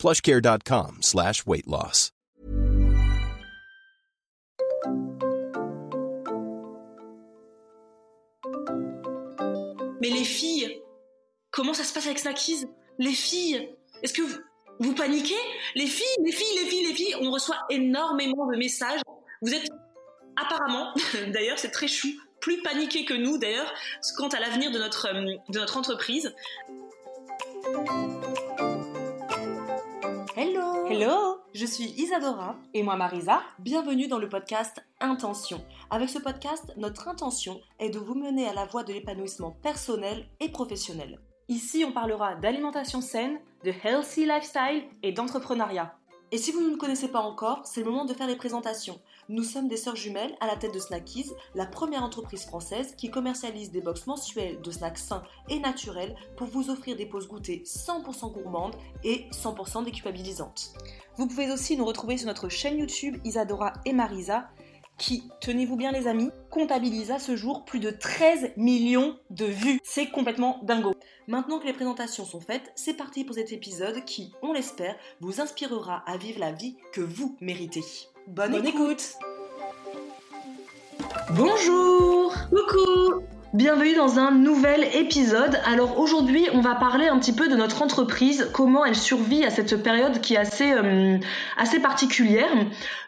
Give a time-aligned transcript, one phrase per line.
[0.00, 2.10] plushcare.com slash weight loss.
[10.00, 10.80] Mais les filles,
[11.50, 12.64] comment ça se passe avec Snackies?
[12.98, 14.22] Les filles, est-ce que
[14.80, 15.34] vous, paniquez?
[15.74, 19.00] Les filles, les filles, les filles, les filles, on reçoit énormément de messages.
[19.42, 19.68] Vous êtes
[20.36, 20.94] apparemment,
[21.28, 22.08] d'ailleurs c'est très chou,
[22.40, 23.70] plus paniqués que nous d'ailleurs
[24.16, 26.34] quant à l'avenir de notre, euh, de notre entreprise.
[30.42, 35.62] Hello Hello Je suis Isadora Et moi Marisa Bienvenue dans le podcast Intention.
[35.90, 40.24] Avec ce podcast, notre intention est de vous mener à la voie de l'épanouissement personnel
[40.40, 41.20] et professionnel.
[41.50, 45.94] Ici on parlera d'alimentation saine, de healthy lifestyle et d'entrepreneuriat.
[46.32, 48.98] Et si vous ne nous connaissez pas encore, c'est le moment de faire les présentations.
[49.32, 53.12] Nous sommes des sœurs jumelles à la tête de Snackies, la première entreprise française qui
[53.12, 57.62] commercialise des box mensuelles de snacks sains et naturels pour vous offrir des pauses goûtées
[57.64, 60.72] 100% gourmandes et 100% déculpabilisantes.
[61.16, 64.48] Vous pouvez aussi nous retrouver sur notre chaîne YouTube Isadora et Marisa
[64.98, 69.78] qui, tenez-vous bien les amis, comptabilise à ce jour plus de 13 millions de vues.
[69.84, 70.92] C'est complètement dingo.
[71.28, 75.40] Maintenant que les présentations sont faites, c'est parti pour cet épisode qui, on l'espère, vous
[75.40, 77.84] inspirera à vivre la vie que vous méritez.
[78.26, 79.14] Bonne, Bonne écoute.
[81.30, 85.58] Bonjour Coucou Bienvenue dans un nouvel épisode.
[85.64, 89.50] Alors aujourd'hui, on va parler un petit peu de notre entreprise, comment elle survit à
[89.50, 91.18] cette période qui est assez, euh,
[91.56, 92.50] assez particulière.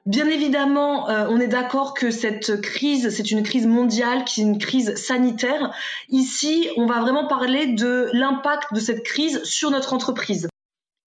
[0.05, 4.45] Bien évidemment, euh, on est d'accord que cette crise, c'est une crise mondiale, qui est
[4.45, 5.73] une crise sanitaire.
[6.09, 10.49] Ici, on va vraiment parler de l'impact de cette crise sur notre entreprise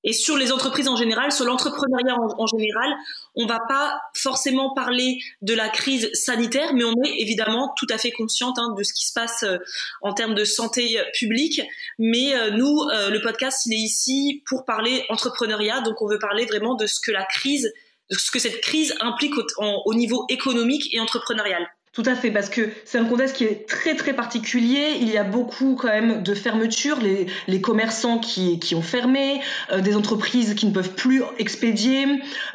[0.05, 2.95] et sur les entreprises en général, sur l'entrepreneuriat en, général,
[3.35, 7.97] on va pas forcément parler de la crise sanitaire, mais on est évidemment tout à
[7.97, 9.57] fait consciente hein, de ce qui se passe euh,
[10.01, 11.59] en termes de santé publique.
[11.97, 16.19] Mais euh, nous, euh, le podcast, il est ici pour parler entrepreneuriat, donc on veut
[16.19, 17.73] parler vraiment de ce que la crise,
[18.11, 21.67] de ce que cette crise implique au niveau économique et entrepreneurial.
[21.95, 24.97] Tout à fait, parce que c'est un contexte qui est très très particulier.
[24.99, 29.39] Il y a beaucoup quand même de fermetures, les, les commerçants qui, qui ont fermé,
[29.71, 32.05] euh, des entreprises qui ne peuvent plus expédier.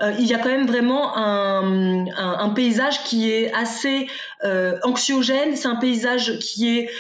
[0.01, 4.09] Euh, il y a quand même vraiment un, un, un paysage qui est assez
[4.45, 5.57] euh, anxiogène.
[5.57, 6.91] C'est un paysage qui est,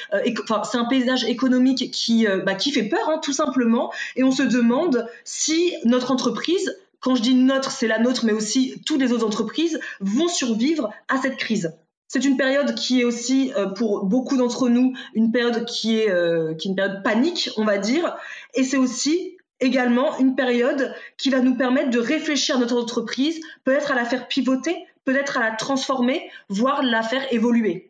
[0.42, 3.92] enfin c'est un paysage économique qui bah, qui fait peur, hein, tout simplement.
[4.16, 8.32] Et on se demande si notre entreprise quand je dis notre, c'est la nôtre, mais
[8.32, 11.74] aussi toutes les autres entreprises vont survivre à cette crise.
[12.12, 16.10] C'est une période qui est aussi euh, pour beaucoup d'entre nous une période qui est,
[16.10, 18.16] euh, qui est une période panique, on va dire,
[18.54, 23.38] et c'est aussi également une période qui va nous permettre de réfléchir à notre entreprise,
[23.62, 27.89] peut-être à la faire pivoter, peut-être à la transformer, voire la faire évoluer.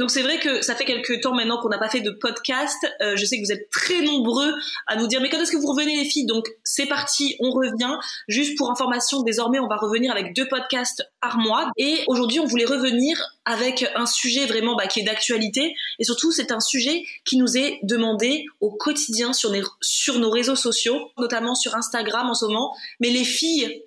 [0.00, 2.78] Donc c'est vrai que ça fait quelques temps maintenant qu'on n'a pas fait de podcast.
[3.02, 4.50] Euh, je sais que vous êtes très nombreux
[4.86, 6.24] à nous dire mais quand est-ce que vous revenez les filles?
[6.24, 7.98] Donc c'est parti, on revient.
[8.26, 11.70] Juste pour information, désormais on va revenir avec deux podcasts par mois.
[11.76, 16.32] Et aujourd'hui on voulait revenir avec un sujet vraiment bah, qui est d'actualité et surtout
[16.32, 21.74] c'est un sujet qui nous est demandé au quotidien sur, nos réseaux sociaux, notamment sur
[21.74, 22.74] Instagram en ce moment.
[23.00, 23.82] Mais les filles,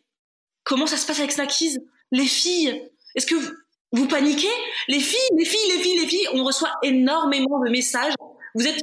[0.63, 1.79] comment ça se passe avec Snackies?
[2.11, 3.62] Les filles, est-ce que
[4.07, 4.47] paniquez?
[4.87, 8.13] Les filles, les filles, les filles, les filles, on reçoit énormément de messages.
[8.55, 8.81] Vous êtes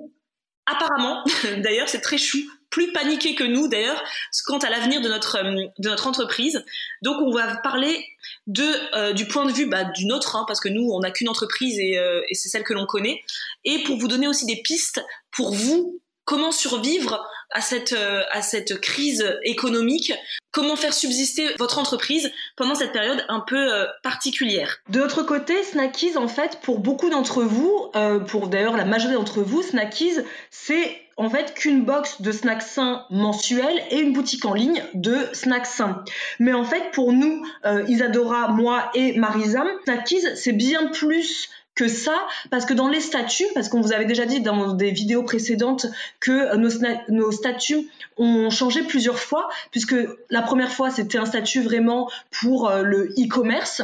[0.67, 1.25] apparemment,
[1.59, 2.39] d'ailleurs c'est très chou,
[2.71, 4.03] plus paniqués que nous d'ailleurs
[4.47, 6.65] quant à l'avenir de notre euh, entreprise.
[7.03, 8.05] Donc on va parler
[8.47, 8.65] de
[8.97, 11.29] euh, du point de vue bah, du nôtre hein, parce que nous on n'a qu'une
[11.29, 13.21] entreprise euh, et c'est celle que l'on connaît
[13.65, 18.43] et pour vous donner aussi des pistes pour vous comment survivre à cette, euh, à
[18.43, 20.13] cette crise économique,
[20.53, 24.79] comment faire subsister votre entreprise pendant cette période un peu euh, particulière?
[24.89, 29.19] De l'autre côté, Snackies, en fait, pour beaucoup d'entre vous, euh, pour d'ailleurs la majorité
[29.19, 30.19] d'entre vous, Snackies,
[30.51, 35.29] c'est en fait qu'une box de snacks sains mensuels et une boutique en ligne de
[35.35, 36.03] snacks sains.
[36.39, 41.89] Mais en fait, pour nous, euh, Isadora, moi et Marisa, Snackies, c'est bien plus que
[41.89, 45.23] ça, parce que dans les statuts, parce qu'on vous avait déjà dit dans des vidéos
[45.23, 45.87] précédentes
[46.21, 46.69] que nos,
[47.09, 47.89] nos statuts
[48.19, 49.97] ont changé plusieurs fois, puisque
[50.29, 53.81] la première fois c'était un statut vraiment pour euh, le e-commerce.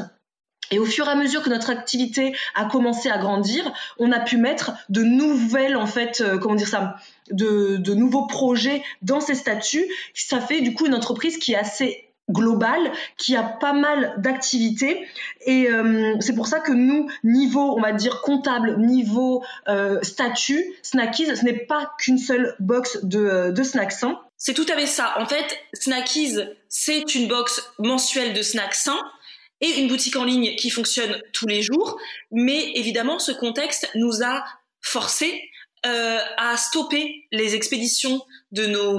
[0.70, 3.64] Et au fur et à mesure que notre activité a commencé à grandir,
[3.98, 6.96] on a pu mettre de nouvelles, en fait, euh, comment dire ça,
[7.30, 9.86] de, de nouveaux projets dans ces statuts.
[10.12, 15.06] Ça fait du coup une entreprise qui est assez global qui a pas mal d'activités.
[15.42, 20.64] Et euh, c'est pour ça que nous niveau on va dire comptable niveau euh, statut
[20.82, 24.76] Snackies ce n'est pas qu'une seule box de, euh, de snacks sains c'est tout à
[24.76, 25.14] fait ça.
[25.18, 26.38] En fait Snackies
[26.68, 29.00] c'est une box mensuelle de snacks sains
[29.60, 31.98] et une boutique en ligne qui fonctionne tous les jours.
[32.32, 34.44] Mais évidemment ce contexte nous a
[34.80, 35.42] forcé
[35.86, 38.98] euh, à stopper les expéditions de nos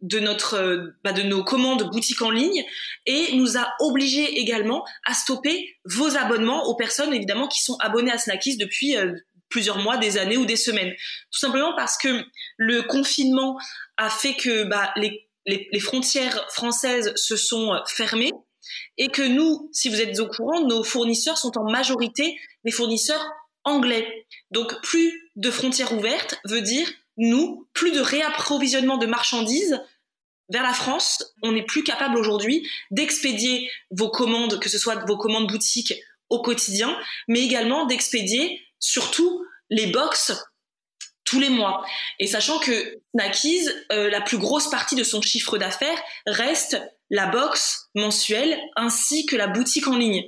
[0.00, 2.64] de notre bah, de nos commandes boutiques en ligne
[3.06, 8.10] et nous a obligés également à stopper vos abonnements aux personnes évidemment qui sont abonnées
[8.10, 9.12] à Snackies depuis euh,
[9.48, 10.92] plusieurs mois, des années ou des semaines.
[11.30, 12.24] Tout simplement parce que
[12.56, 13.58] le confinement
[13.98, 18.32] a fait que bah, les, les, les frontières françaises se sont fermées
[18.98, 23.24] et que nous, si vous êtes au courant, nos fournisseurs sont en majorité des fournisseurs
[23.64, 24.26] anglais.
[24.50, 29.80] Donc plus de frontières ouvertes veut dire nous, plus de réapprovisionnement de marchandises
[30.48, 31.24] vers la France.
[31.42, 35.94] On n'est plus capable aujourd'hui d'expédier vos commandes, que ce soit vos commandes boutiques
[36.30, 36.98] au quotidien,
[37.28, 40.32] mais également d'expédier surtout les box
[41.24, 41.84] tous les mois.
[42.18, 46.80] Et sachant que Snackies, euh, la plus grosse partie de son chiffre d'affaires reste
[47.10, 50.26] la box mensuelle ainsi que la boutique en ligne.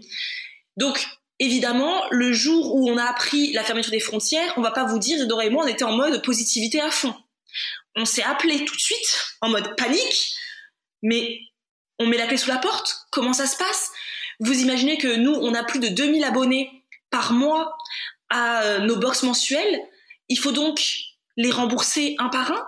[0.77, 1.07] Donc,
[1.39, 4.99] évidemment, le jour où on a appris la fermeture des frontières, on va pas vous
[4.99, 7.15] dire, Dora et moi, on était en mode positivité à fond.
[7.97, 10.35] On s'est appelé tout de suite en mode panique,
[11.03, 11.39] mais
[11.99, 13.07] on met la clé sous la porte.
[13.11, 13.93] Comment ça se passe?
[14.41, 17.77] Vous imaginez que nous, on a plus de 2000 abonnés par mois
[18.31, 19.81] à euh, nos box mensuelles.
[20.29, 20.85] Il faut donc
[21.37, 22.67] les rembourser un par un.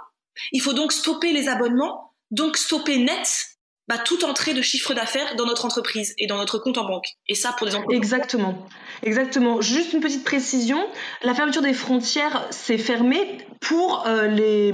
[0.52, 3.55] Il faut donc stopper les abonnements, donc stopper net
[3.88, 7.14] bah, toute entrée de chiffre d'affaires dans notre entreprise et dans notre compte en banque.
[7.28, 7.94] Et ça pour des emplois.
[7.94, 8.66] Exactement.
[9.02, 9.60] Exactement.
[9.60, 10.84] Juste une petite précision.
[11.22, 14.72] La fermeture des frontières, c'est fermé pour euh, les,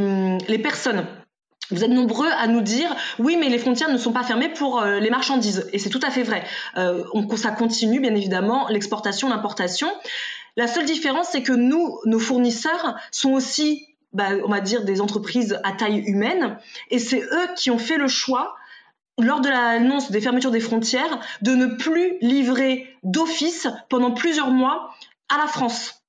[0.48, 1.06] les personnes.
[1.70, 4.80] Vous êtes nombreux à nous dire oui, mais les frontières ne sont pas fermées pour
[4.80, 5.68] euh, les marchandises.
[5.72, 6.44] Et c'est tout à fait vrai.
[6.76, 7.04] Euh,
[7.36, 9.88] ça continue, bien évidemment, l'exportation, l'importation.
[10.56, 15.00] La seule différence, c'est que nous, nos fournisseurs sont aussi, bah, on va dire, des
[15.00, 16.58] entreprises à taille humaine.
[16.90, 18.54] Et c'est eux qui ont fait le choix
[19.18, 24.94] lors de l'annonce des fermetures des frontières, de ne plus livrer d'office pendant plusieurs mois
[25.28, 26.02] à la France.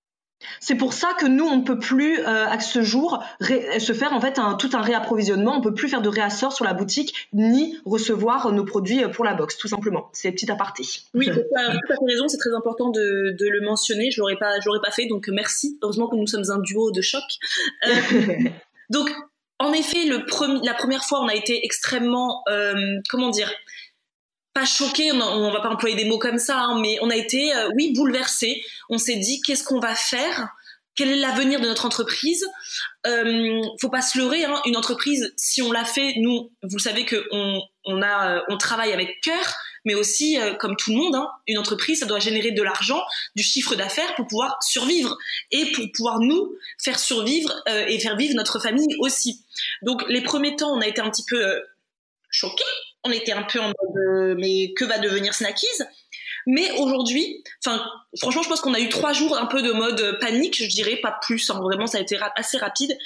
[0.60, 4.14] C'est pour ça que nous, on ne peut plus, euh, à ce jour, se faire
[4.14, 5.54] en fait un, tout un réapprovisionnement.
[5.54, 9.26] On ne peut plus faire de réassort sur la boutique ni recevoir nos produits pour
[9.26, 10.10] la box, tout simplement.
[10.14, 10.84] C'est petit aparté.
[11.14, 11.70] Oui, tu as,
[12.06, 14.12] raison, c'est très important de, le mentionner.
[14.12, 15.78] Je l'aurais pas, l'aurais pas fait, donc merci.
[15.82, 17.24] Heureusement que nous sommes un duo de choc.
[17.88, 18.50] Euh,
[18.90, 19.10] donc,
[19.63, 22.75] en effet, la première fois, on a été extrêmement, euh,
[23.10, 23.51] comment dire,
[24.54, 27.56] pas choqué, on, va pas employer des mots comme ça, hein, mais on a été,
[27.56, 28.62] euh, oui, bouleversé.
[28.89, 30.50] On s'est dit, qu'est-ce qu'on va faire?
[30.95, 32.45] Quel est l'avenir de notre entreprise?
[33.07, 37.06] Euh, Faut pas se leurrer, hein, une entreprise, si on l'a fait, nous, vous savez
[37.06, 41.15] que on, a, euh, on travaille avec cœur, mais aussi, euh, comme tout le monde,
[41.15, 43.01] hein, une entreprise, ça doit générer de l'argent,
[43.35, 45.18] du chiffre d'affaires pour pouvoir survivre
[45.51, 49.44] et pour pouvoir nous faire survivre euh, et faire vivre notre famille aussi.
[49.81, 51.59] Donc les premiers temps, on a été un petit peu euh,
[52.30, 52.63] choqués,
[53.03, 55.68] on était un peu en mode mais que va devenir Snackies?
[56.45, 57.85] Mais aujourd'hui, enfin,
[58.19, 60.97] franchement, je pense qu'on a eu trois jours un peu de mode panique, je dirais,
[60.97, 61.50] pas plus.
[61.50, 62.97] Hein, vraiment, ça a été assez rapide,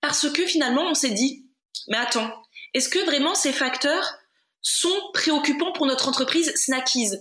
[0.00, 1.44] parce que finalement, on s'est dit,
[1.88, 2.32] mais attends,
[2.72, 4.18] est-ce que vraiment ces facteurs
[4.62, 7.12] sont préoccupants pour notre entreprise Snackies.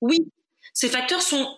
[0.00, 0.18] Oui,
[0.74, 1.56] ces facteurs sont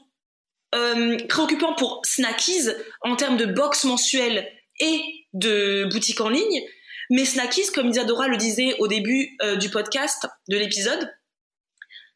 [0.74, 2.68] euh, préoccupants pour Snackies
[3.02, 4.48] en termes de box mensuelle
[4.80, 5.00] et
[5.32, 6.62] de boutique en ligne,
[7.10, 11.10] mais Snackies, comme Isadora le disait au début euh, du podcast, de l'épisode,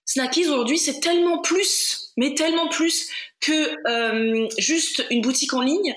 [0.05, 3.09] Snackies aujourd'hui c'est tellement plus, mais tellement plus
[3.41, 5.95] que euh, juste une boutique en ligne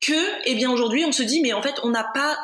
[0.00, 2.38] que, eh bien aujourd'hui on se dit mais en fait on n'a pas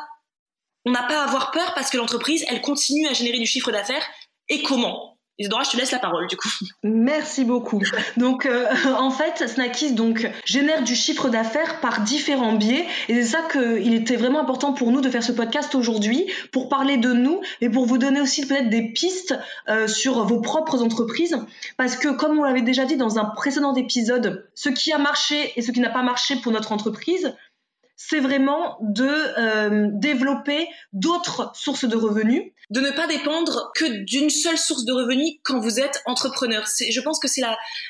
[0.85, 3.71] on n'a pas à avoir peur parce que l'entreprise, elle continue à générer du chiffre
[3.71, 4.05] d'affaires.
[4.49, 5.13] Et comment?
[5.39, 6.49] Isidora, je te laisse la parole du coup.
[6.83, 7.81] Merci beaucoup.
[8.17, 13.23] Donc euh, en fait, Snackies donc génère du chiffre d'affaires par différents biais et c'est
[13.23, 17.13] ça qu'il était vraiment important pour nous de faire ce podcast aujourd'hui pour parler de
[17.13, 19.35] nous et pour vous donner aussi peut-être des pistes
[19.69, 21.39] euh, sur vos propres entreprises
[21.77, 25.51] parce que comme on l'avait déjà dit dans un précédent épisode, ce qui a marché
[25.55, 27.33] et ce qui n'a pas marché pour notre entreprise,
[27.95, 32.51] c'est vraiment de euh, développer d'autres sources de revenus.
[32.69, 36.65] De ne pas dépendre que d'une seule source de revenus quand vous êtes entrepreneur.
[36.67, 37.43] Je pense que c'est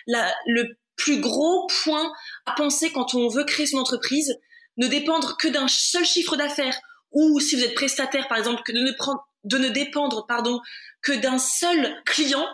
[0.08, 2.12] le plus gros point
[2.46, 4.38] à penser quand on veut créer son entreprise.
[4.78, 6.78] Ne dépendre que d'un seul chiffre d'affaires
[7.12, 10.60] ou si vous êtes prestataire par exemple, de ne dépendre pardon,
[11.02, 12.48] que d'un seul client,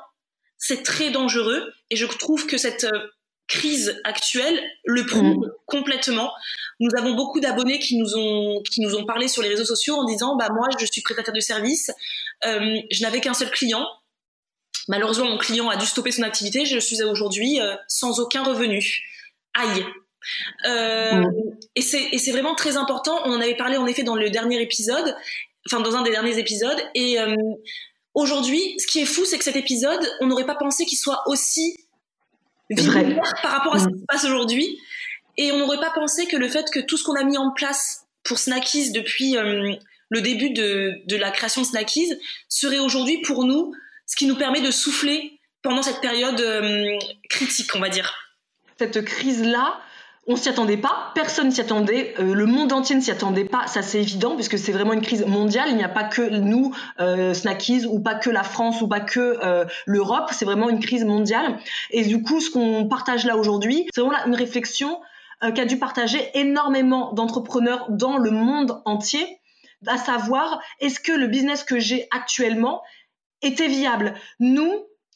[0.58, 1.72] c'est très dangereux.
[1.90, 3.08] Et je trouve que cette euh,
[3.50, 5.52] crise actuelle le prouve mm.
[5.66, 6.32] complètement.
[6.80, 9.96] Nous avons beaucoup d'abonnés qui nous ont qui nous ont parlé sur les réseaux sociaux
[9.96, 11.92] en disant bah moi je suis prestataire de service,
[12.46, 13.86] euh, je n'avais qu'un seul client
[14.88, 16.66] Malheureusement, mon client a dû stopper son activité.
[16.66, 19.04] Je suis aujourd'hui sans aucun revenu.
[19.54, 19.86] Aïe.
[20.66, 21.26] Mm.
[21.76, 23.20] Et c'est vraiment très important.
[23.26, 25.16] On en avait parlé en effet dans le dernier épisode,
[25.68, 26.82] enfin dans un des derniers épisodes.
[26.96, 27.18] Et
[28.16, 31.22] aujourd'hui, ce qui est fou, c'est que cet épisode, on n'aurait pas pensé qu'il soit
[31.28, 31.78] aussi
[33.42, 34.00] par rapport à ce qui mm.
[34.00, 34.80] se passe aujourd'hui.
[35.38, 37.52] Et on n'aurait pas pensé que le fait que tout ce qu'on a mis en
[37.52, 39.74] place pour Snackies depuis euh,
[40.10, 42.14] le début de, de, la création de Snackies
[42.50, 43.74] serait aujourd'hui pour nous
[44.06, 46.98] ce qui nous permet de souffler pendant cette période euh,
[47.30, 48.14] critique, on va dire.
[48.78, 49.80] Cette crise-là,
[50.30, 53.66] on s'y attendait pas, personne s'y attendait, euh, le monde entier ne s'y attendait pas,
[53.66, 56.72] ça c'est évident puisque c'est vraiment une crise mondiale, il n'y a pas que nous,
[57.00, 60.80] euh, Snackies, ou pas que la France, ou pas que euh, l'Europe, c'est vraiment une
[60.80, 61.58] crise mondiale.
[61.90, 65.02] Et du coup, ce qu'on partage là aujourd'hui, c'est vraiment une réflexion
[65.44, 69.40] euh, qu'a dû partager énormément d'entrepreneurs dans le monde entier,
[69.88, 72.84] à savoir, est-ce que le business que j'ai actuellement
[73.42, 74.14] était viable?
[74.40, 74.72] Nous,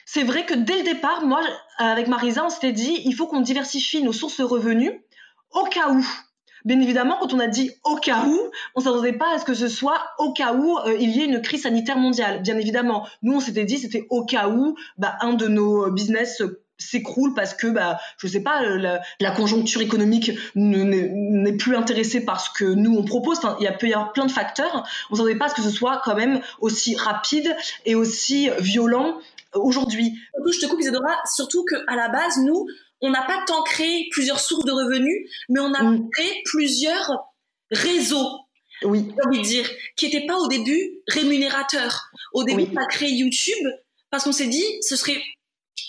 [0.06, 1.42] c'est vrai que dès le départ, moi,
[1.78, 4.92] avec Marisa, on s'était dit, il faut qu'on diversifie nos sources de revenus
[5.54, 6.06] au cas où.
[6.66, 8.40] Bien évidemment, quand on a dit au cas où,
[8.76, 11.26] on s'attendait pas à ce que ce soit au cas où euh, il y ait
[11.26, 12.42] une crise sanitaire mondiale.
[12.42, 16.42] Bien évidemment, nous on s'était dit c'était au cas où bah, un de nos business
[16.78, 22.50] s'écroule parce que bah je sais pas la, conjoncture économique n'est plus intéressée par ce
[22.50, 25.36] que nous on propose il y a peut y avoir plein de facteurs on s'attendait
[25.36, 27.56] pas à ce que ce soit quand même aussi rapide
[27.86, 29.20] et aussi violent
[29.56, 30.20] aujourd'hui.
[30.52, 32.68] Je te coupe Isadora, surtout qu'à la base, nous,
[33.04, 36.10] on n'a pas tant créé plusieurs sources de revenus, mais on a mm.
[36.12, 37.12] créé plusieurs
[37.70, 38.40] réseaux.
[38.84, 39.06] Oui.
[39.08, 42.10] J'ai envie de dire, qui n'étaient pas au début rémunérateurs.
[42.34, 43.68] Au début, on a créé YouTube
[44.10, 45.22] parce qu'on s'est dit, ce serait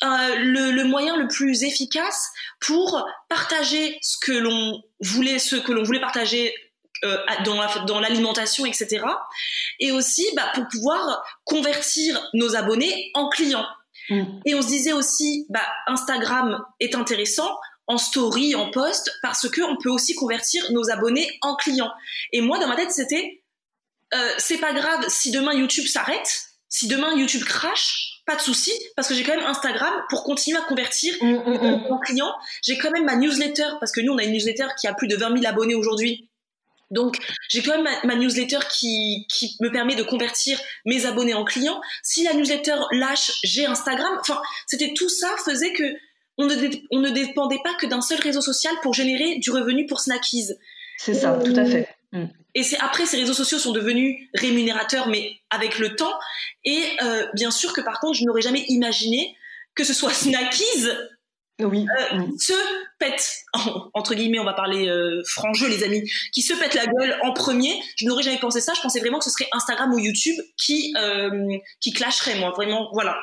[0.03, 2.31] euh, le, le, moyen le plus efficace
[2.61, 6.55] pour partager ce que l'on voulait, ce que l'on voulait partager
[7.05, 7.17] euh,
[7.87, 9.05] dans l'alimentation, etc.
[9.79, 13.67] Et aussi bah, pour pouvoir convertir nos abonnés en clients.
[14.11, 14.25] Mm.
[14.45, 17.51] Et on se disait aussi, bah, Instagram est intéressant
[17.87, 21.93] en story, en post, parce que on peut aussi convertir nos abonnés en clients.
[22.33, 23.43] Et moi, dans ma tête, c'était,
[24.15, 28.73] euh, c'est pas grave si demain YouTube s'arrête, si demain YouTube crash, pas de souci,
[28.97, 32.35] parce que j'ai quand même Instagram pour continuer à convertir mm, mm, en clients.
[32.63, 35.09] J'ai quand même ma newsletter, parce que nous, on a une newsletter qui a plus
[35.09, 36.31] de 20 000 abonnés aujourd'hui.
[36.95, 41.45] Donc, j'ai quand même ma, newsletter qui, qui, me permet de convertir mes abonnés en
[41.45, 41.81] clients.
[42.03, 44.17] Si la newsletter lâche, j'ai Instagram.
[44.21, 45.85] Enfin, c'était tout ça faisait que
[46.39, 46.55] on ne,
[46.91, 50.53] on ne dépendait pas que d'un seul réseau social pour générer du revenu pour Snackies.
[50.99, 51.89] C'est ça, tout à fait.
[52.13, 52.27] Mm.
[52.55, 56.15] Et c'est après ces réseaux sociaux sont devenus rémunérateurs, mais avec le temps.
[56.65, 59.37] Et euh, bien sûr que par contre, je n'aurais jamais imaginé
[59.75, 60.89] que ce soit Snackies
[61.61, 61.87] oui.
[62.13, 62.53] Euh, se
[62.99, 63.45] pète,
[63.95, 67.17] entre guillemets, on va parler euh, franc jeu, les amis, qui se pète la gueule
[67.23, 67.81] en premier.
[67.97, 68.73] Je n'aurais jamais pensé ça.
[68.75, 72.51] Je pensais vraiment que ce serait Instagram ou YouTube qui euh, qui clasherait, moi.
[72.51, 73.21] Vraiment, voilà.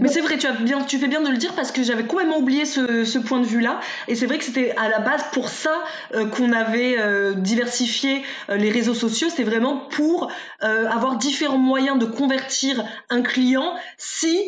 [0.00, 2.06] Mais c'est vrai, tu, as bien, tu fais bien de le dire parce que j'avais
[2.06, 3.80] complètement oublié ce, ce point de vue-là.
[4.08, 5.82] Et c'est vrai que c'était à la base pour ça
[6.14, 9.28] euh, qu'on avait euh, diversifié euh, les réseaux sociaux.
[9.28, 14.38] C'était vraiment pour avoir différents moyens de convertir un client si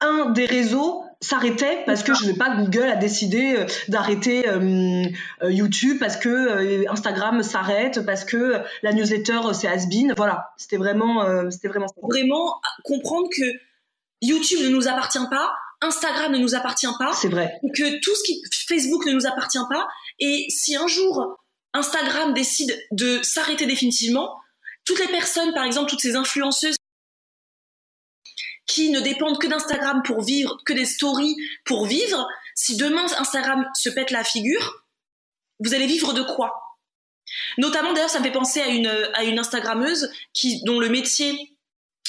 [0.00, 5.04] un des réseaux s'arrêtait parce que je sais pas Google a décidé euh, d'arrêter euh,
[5.42, 10.14] euh, YouTube parce que Instagram s'arrête parce que la newsletter c'est has-been.
[10.16, 10.50] Voilà.
[10.56, 13.44] C'était vraiment c'était vraiment vraiment comprendre que
[14.22, 17.52] YouTube ne nous appartient pas Instagram ne nous appartient pas c'est vrai.
[17.74, 19.86] que tout ce qui Facebook ne nous appartient pas
[20.18, 21.38] et si un jour
[21.74, 24.34] Instagram décide de s'arrêter définitivement
[24.86, 26.75] toutes les personnes par exemple toutes ces influenceuses
[28.76, 33.66] qui ne dépendent que d'Instagram pour vivre, que des stories pour vivre, si demain Instagram
[33.74, 34.84] se pète la figure,
[35.60, 36.52] vous allez vivre de quoi?
[37.56, 41.56] Notamment, d'ailleurs, ça me fait penser à une, à une Instagrammeuse qui, dont le métier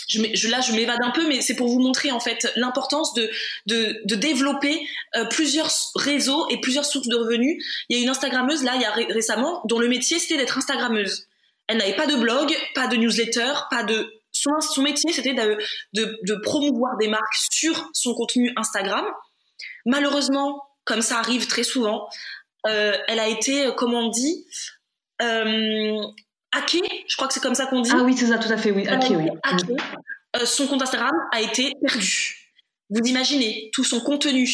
[0.10, 3.30] je, là, je m'évade un peu, mais c'est pour vous montrer en fait l'importance de,
[3.66, 7.62] de, de développer euh, plusieurs réseaux et plusieurs sources de revenus.
[7.90, 10.58] Il y a une Instagrammeuse là, il y a récemment, dont le métier c'était d'être
[10.58, 11.28] Instagrammeuse.
[11.68, 16.98] Elle n'avait pas de blog, pas de newsletter, pas de son, métier, c'était de, promouvoir
[16.98, 19.06] des marques sur son contenu Instagram.
[19.86, 22.08] Malheureusement, comme ça arrive très souvent,
[22.66, 24.46] euh, elle a été, comment on dit,
[25.22, 26.02] euh,
[26.52, 27.92] hackée, je crois que c'est comme ça qu'on dit.
[27.94, 29.30] Ah oui, c'est ça, tout à fait, oui, hackée, oui.
[30.36, 32.54] Euh, son compte Instagram a été perdu.
[32.90, 34.50] Vous imaginez, tout son contenu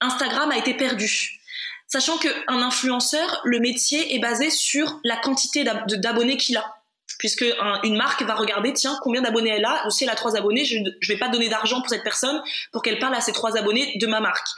[0.00, 1.40] Instagram a été perdu.
[1.86, 6.74] Sachant qu'un influenceur, le métier est basé sur la quantité d'abonnés qu'il a
[7.18, 7.44] puisque
[7.82, 9.88] une marque va regarder, tiens, combien d'abonnés elle a.
[9.90, 12.42] Si elle a trois abonnés, je ne vais pas donner d'argent pour cette personne
[12.72, 14.48] pour qu'elle parle à ces trois abonnés de ma marque.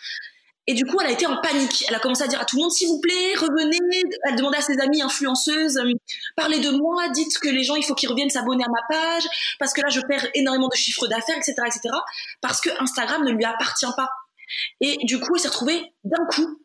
[0.68, 1.84] Et du coup, elle a été en panique.
[1.88, 3.78] Elle a commencé à dire à tout le monde, s'il vous plaît, revenez.
[4.24, 5.92] Elle demandait à ses amies influenceuses, euh,
[6.36, 9.24] parlez de moi, dites que les gens, il faut qu'ils reviennent s'abonner à ma page,
[9.60, 11.80] parce que là, je perds énormément de chiffres d'affaires, etc., etc.,
[12.40, 14.08] parce que Instagram ne lui appartient pas.
[14.80, 16.58] Et du coup, elle s'est retrouvée d'un coup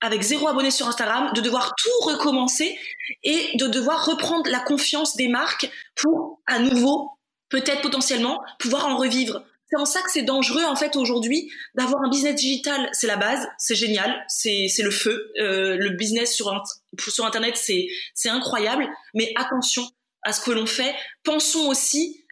[0.00, 2.78] avec zéro abonné sur Instagram, de devoir tout recommencer
[3.22, 7.10] et de devoir reprendre la confiance des marques pour à nouveau,
[7.48, 9.42] peut-être potentiellement, pouvoir en revivre.
[9.70, 12.88] C'est en ça que c'est dangereux en fait aujourd'hui d'avoir un business digital.
[12.92, 15.32] C'est la base, c'est génial, c'est le feu.
[15.38, 16.52] Euh, le business sur
[16.98, 19.88] sur internet c'est c'est incroyable, mais attention
[20.22, 20.94] à ce que l'on fait.
[21.22, 22.24] Pensons aussi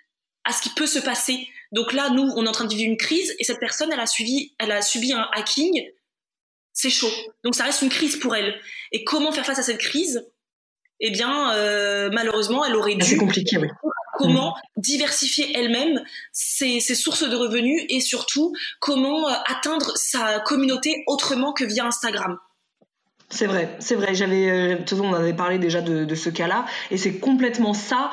[0.44, 1.46] à ce qui peut se passer.
[1.70, 4.00] Donc là, nous, on est en train de vivre une crise et cette personne, elle
[4.00, 5.86] a suivi, elle a subi un hacking
[6.78, 7.10] c'est chaud.
[7.42, 8.54] Donc ça reste une crise pour elle.
[8.92, 10.24] Et comment faire face à cette crise?
[11.00, 13.10] Eh bien, euh, malheureusement, elle aurait ah, dû.
[13.10, 13.66] C'est compliqué, oui.
[14.16, 14.80] Comment mm.
[14.80, 16.00] diversifier elle-même
[16.32, 22.38] ses, sources de revenus et surtout comment euh, atteindre sa communauté autrement que via Instagram.
[23.28, 24.14] C'est vrai, c'est vrai.
[24.14, 28.10] J'avais, euh, monde avait parlé déjà de, ce cas-là, et c'est complètement ça.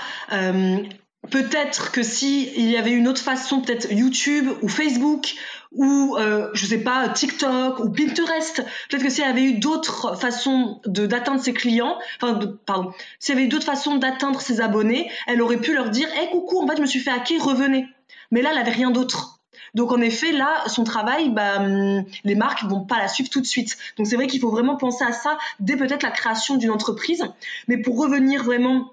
[1.30, 5.36] Peut-être que si il y avait une autre façon, peut-être YouTube ou Facebook
[5.72, 8.64] ou euh, je sais pas TikTok ou Pinterest.
[8.90, 13.36] Peut-être que s'il y avait eu d'autres façons de d'atteindre ses clients, enfin pardon, s'il
[13.36, 16.62] y avait eu d'autres façons d'atteindre ses abonnés, elle aurait pu leur dire "Eh coucou,
[16.62, 17.88] en fait je me suis fait hacker, revenez."
[18.32, 19.40] Mais là, elle avait rien d'autre.
[19.74, 23.42] Donc en effet, là, son travail, bah, hum, les marques vont pas la suivre tout
[23.42, 23.78] de suite.
[23.98, 27.26] Donc c'est vrai qu'il faut vraiment penser à ça dès peut-être la création d'une entreprise.
[27.68, 28.92] Mais pour revenir vraiment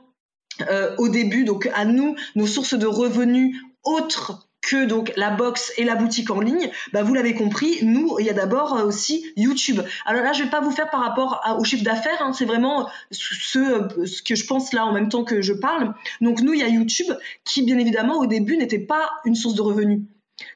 [0.69, 5.73] euh, au début, donc à nous, nos sources de revenus autres que donc la box
[5.77, 8.85] et la boutique en ligne, bah vous l'avez compris, nous il y a d'abord euh,
[8.85, 9.81] aussi YouTube.
[10.07, 12.89] Alors là je vais pas vous faire par rapport au chiffre d'affaires, hein, c'est vraiment
[13.11, 15.95] ce, euh, ce que je pense là en même temps que je parle.
[16.21, 17.13] Donc nous il y a YouTube
[17.45, 20.01] qui bien évidemment au début n'était pas une source de revenus.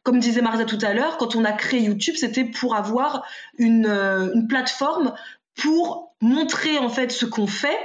[0.05, 3.25] Comme disait Marisa tout à l'heure, quand on a créé YouTube, c'était pour avoir
[3.59, 5.15] une, euh, une plateforme
[5.57, 7.79] pour montrer en fait ce qu'on fait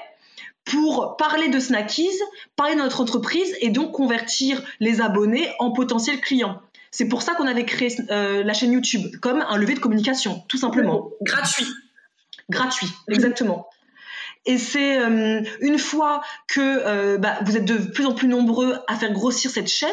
[0.66, 2.20] pour parler de Snackies,
[2.56, 6.62] parler de notre entreprise et donc convertir les abonnés en potentiels clients.
[6.92, 10.44] C'est pour ça qu'on avait créé euh, la chaîne YouTube, comme un levier de communication,
[10.50, 11.10] tout simplement.
[11.22, 11.66] Gratuit.
[12.50, 13.70] Gratuit, exactement.
[14.46, 18.76] Et c'est euh, une fois que euh, bah, vous êtes de plus en plus nombreux
[18.88, 19.90] à faire grossir cette chaîne,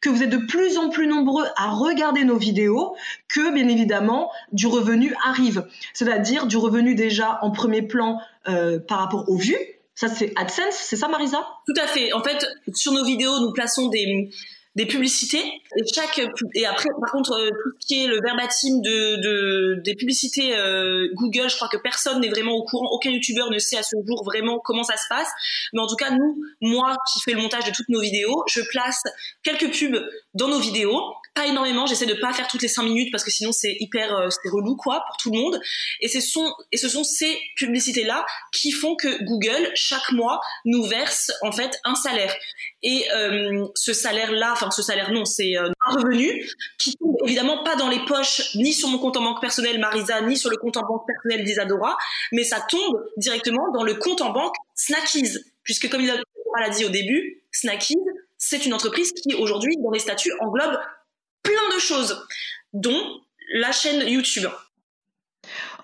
[0.00, 2.96] que vous êtes de plus en plus nombreux à regarder nos vidéos,
[3.28, 5.66] que bien évidemment du revenu arrive.
[5.92, 10.96] C'est-à-dire du revenu déjà en premier plan par rapport aux vues, ça, c'est AdSense, c'est
[10.96, 11.46] ça, Marisa?
[11.66, 12.14] Tout à fait.
[12.14, 14.30] En fait, sur nos vidéos, nous plaçons des,
[14.74, 15.42] des publicités.
[15.76, 16.18] Et chaque
[16.54, 20.56] et après par contre euh, tout ce qui est le verbatim de, de des publicités
[20.56, 22.88] euh, Google je crois que personne n'est vraiment au courant.
[22.92, 25.28] Aucun youtubeur ne sait à ce jour vraiment comment ça se passe.
[25.72, 28.62] Mais en tout cas nous moi qui fais le montage de toutes nos vidéos je
[28.70, 29.02] place
[29.42, 30.02] quelques pubs
[30.34, 31.00] dans nos vidéos
[31.34, 31.86] pas énormément.
[31.86, 34.48] J'essaie de pas faire toutes les 5 minutes parce que sinon c'est hyper euh, c'est
[34.48, 35.60] relou quoi pour tout le monde.
[36.00, 40.40] Et ce sont et ce sont ces publicités là qui font que Google chaque mois
[40.64, 42.34] nous verse en fait un salaire.
[42.82, 47.16] Et euh, ce salaire là enfin ce salaire non c'est euh, un revenu qui tombe
[47.24, 50.50] évidemment pas dans les poches ni sur mon compte en banque personnel Marisa ni sur
[50.50, 51.96] le compte en banque personnel d'Isadora
[52.32, 55.38] mais ça tombe directement dans le compte en banque Snackies.
[55.62, 57.96] Puisque comme il a dit au début Snackies
[58.42, 60.78] c'est une entreprise qui aujourd'hui dans les statuts englobe
[61.42, 62.26] plein de choses,
[62.72, 63.20] dont
[63.52, 64.50] la chaîne YouTube.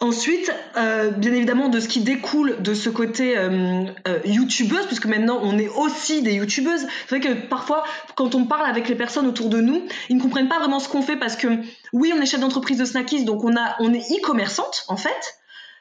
[0.01, 5.07] Ensuite, euh, bien évidemment, de ce qui découle de ce côté euh, euh, youtubeuse, puisque
[5.07, 6.87] maintenant on est aussi des youtubeuses.
[7.07, 7.83] C'est vrai que parfois,
[8.15, 10.89] quand on parle avec les personnes autour de nous, ils ne comprennent pas vraiment ce
[10.89, 11.49] qu'on fait parce que
[11.93, 15.39] oui, on est chef d'entreprise de snackies, donc on a, on est e-commerçante en fait.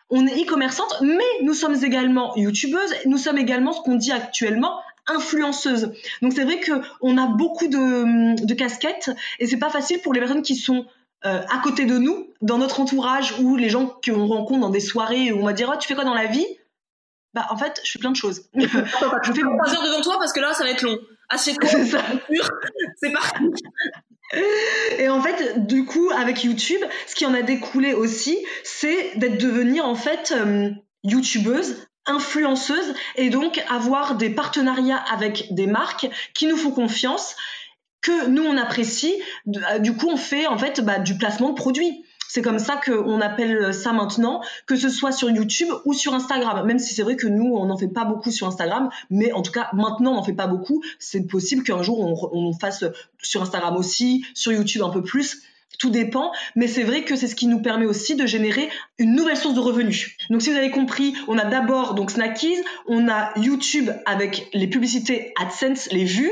[0.09, 2.93] On est e-commerçante, mais nous sommes également youtubeuses.
[3.05, 5.93] Nous sommes également ce qu'on dit actuellement influenceuse.
[6.21, 10.19] Donc c'est vrai qu'on a beaucoup de, de casquettes et c'est pas facile pour les
[10.19, 10.85] personnes qui sont
[11.25, 14.79] euh, à côté de nous, dans notre entourage ou les gens qu'on rencontre dans des
[14.79, 16.45] soirées où on va dire oh, tu fais quoi dans la vie?
[17.33, 18.43] Bah en fait je fais plein de choses.
[18.53, 19.09] je fais trois
[19.73, 20.97] heures devant toi parce que là ça va être long.
[21.37, 21.53] C'est
[23.01, 23.43] c'est parti.
[24.97, 29.37] Et en fait, du coup, avec YouTube, ce qui en a découlé aussi, c'est d'être
[29.37, 30.71] devenir en fait euh,
[31.03, 37.35] youtubeuse influenceuse et donc avoir des partenariats avec des marques qui nous font confiance,
[38.01, 39.13] que nous on apprécie.
[39.47, 42.03] Euh, du coup, on fait en fait bah, du placement de produits.
[42.27, 46.65] C'est comme ça qu'on appelle ça maintenant, que ce soit sur YouTube ou sur Instagram.
[46.65, 49.41] Même si c'est vrai que nous, on n'en fait pas beaucoup sur Instagram, mais en
[49.41, 50.83] tout cas, maintenant, on n'en fait pas beaucoup.
[50.99, 52.83] C'est possible qu'un jour, on, on fasse
[53.21, 55.43] sur Instagram aussi, sur YouTube un peu plus.
[55.79, 59.15] Tout dépend, mais c'est vrai que c'est ce qui nous permet aussi de générer une
[59.15, 60.15] nouvelle source de revenus.
[60.29, 64.67] Donc si vous avez compris, on a d'abord donc Snackies, on a YouTube avec les
[64.67, 66.31] publicités AdSense, les vues,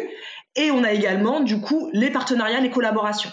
[0.55, 3.31] et on a également du coup les partenariats, les collaborations.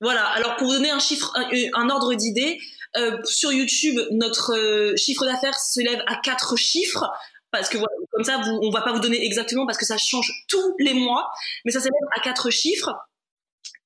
[0.00, 0.24] Voilà.
[0.26, 1.32] Alors pour vous donner un chiffre,
[1.74, 2.58] un, ordre d'idée,
[2.96, 7.04] euh, sur YouTube, notre euh, chiffre d'affaires se lève à quatre chiffres.
[7.50, 7.78] Parce que
[8.12, 10.92] comme ça, vous, on va pas vous donner exactement parce que ça change tous les
[10.92, 11.30] mois,
[11.64, 12.94] mais ça s'élève à quatre chiffres.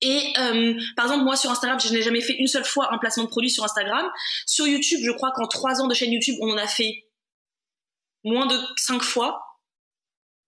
[0.02, 2.98] Et euh, par exemple, moi sur Instagram, je n'ai jamais fait une seule fois un
[2.98, 4.04] placement de produit sur Instagram.
[4.46, 7.04] Sur YouTube, je crois qu'en trois ans de chaîne YouTube, on en a fait
[8.24, 9.40] moins de cinq fois.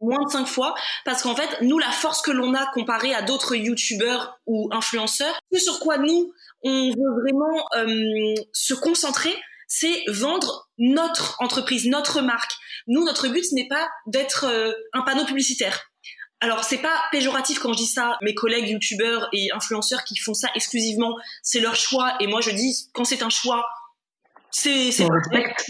[0.01, 0.75] Moins de cinq fois.
[1.05, 5.39] Parce qu'en fait nous la force que l'on a comparé à d'autres youtubeurs ou influenceurs
[5.53, 9.35] ce sur quoi nous on veut vraiment euh, se concentrer
[9.69, 12.53] c'est vendre notre entreprise notre marque.
[12.87, 15.94] Nous notre but ce n'est pas d'être euh, un panneau publicitaire
[16.45, 20.35] alors c'est pas péjoratif quand je dis ça mes collègues youtubeurs et influenceurs qui font
[20.35, 23.65] ça exclusivement c'est leur choix et moi je dis quand c'est un choix
[24.51, 25.09] c'est, c'est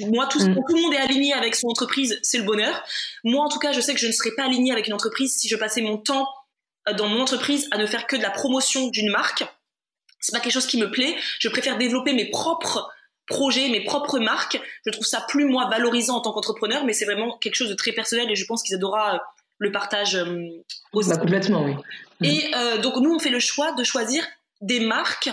[0.08, 0.54] moi tout, mm.
[0.56, 2.84] tout le monde est aligné avec son entreprise, c'est le bonheur.
[3.24, 5.34] Moi en tout cas, je sais que je ne serais pas aligné avec une entreprise
[5.34, 6.28] si je passais mon temps
[6.86, 9.42] euh, dans mon entreprise à ne faire que de la promotion d'une marque.
[10.20, 11.16] C'est pas quelque chose qui me plaît.
[11.38, 12.90] Je préfère développer mes propres
[13.26, 14.60] projets, mes propres marques.
[14.84, 17.74] Je trouve ça plus moi valorisant en tant qu'entrepreneur, mais c'est vraiment quelque chose de
[17.74, 19.18] très personnel et je pense qu'ils adorera euh,
[19.58, 20.48] le partage euh,
[20.92, 21.10] aussi.
[21.10, 21.74] Bah, complètement, oui.
[22.22, 24.24] Et donc nous, on fait le choix de choisir
[24.60, 25.30] des marques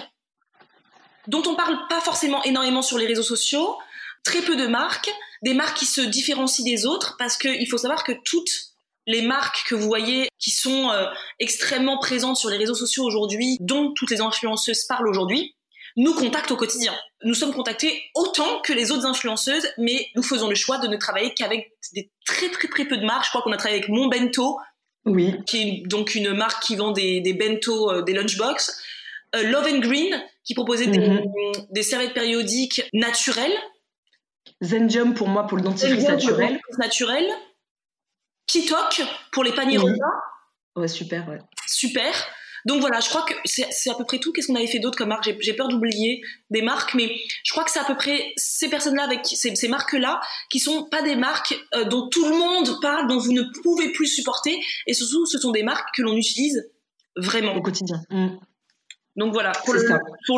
[1.27, 3.77] dont on parle pas forcément énormément sur les réseaux sociaux,
[4.23, 5.11] très peu de marques,
[5.43, 8.71] des marques qui se différencient des autres, parce qu'il faut savoir que toutes
[9.07, 11.07] les marques que vous voyez qui sont euh,
[11.39, 15.55] extrêmement présentes sur les réseaux sociaux aujourd'hui, dont toutes les influenceuses parlent aujourd'hui,
[15.97, 16.93] nous contactent au quotidien.
[17.23, 20.95] Nous sommes contactés autant que les autres influenceuses, mais nous faisons le choix de ne
[20.95, 23.25] travailler qu'avec des très très très peu de marques.
[23.25, 24.57] Je crois qu'on a travaillé avec Mon Bento,
[25.05, 25.35] oui.
[25.45, 28.81] qui est donc une marque qui vend des, des bento, euh, des lunchbox.
[29.35, 31.23] Euh, Love and Green, qui proposait des, mhm.
[31.69, 33.55] des, serviettes périodiques naturelles.
[34.61, 36.59] Zendium pour moi pour le dentifrice naturel.
[36.77, 37.25] naturel.
[38.47, 40.13] Kitok pour les paniers repas.
[40.75, 41.39] Ouais, super, ouais.
[41.67, 42.13] Super.
[42.65, 44.31] Donc voilà, je crois que c'est à peu près tout.
[44.31, 45.29] Qu'est-ce qu'on avait fait d'autre comme marque?
[45.39, 49.03] J'ai peur d'oublier des marques, mais je crois que c'est à peu près ces personnes-là,
[49.03, 53.17] avec ces, marques-là, qui sont pas des marques euh, dont tout le monde parle, dont
[53.17, 56.69] vous ne pouvez plus supporter, et surtout, ce sont des marques que l'on utilise
[57.15, 58.01] vraiment au quotidien.
[58.09, 58.37] Mm.
[59.17, 59.73] Donc voilà, pour,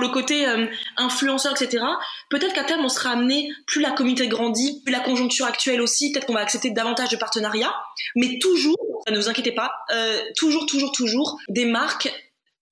[0.01, 0.65] le, côté euh,
[0.97, 1.83] influenceur, etc.
[2.29, 6.11] Peut-être qu'à terme, on sera amené, plus la communauté grandit, plus la conjoncture actuelle aussi,
[6.11, 7.73] peut-être qu'on va accepter davantage de partenariats,
[8.15, 12.11] mais toujours, ne vous inquiétez pas, euh, toujours, toujours, toujours, des marques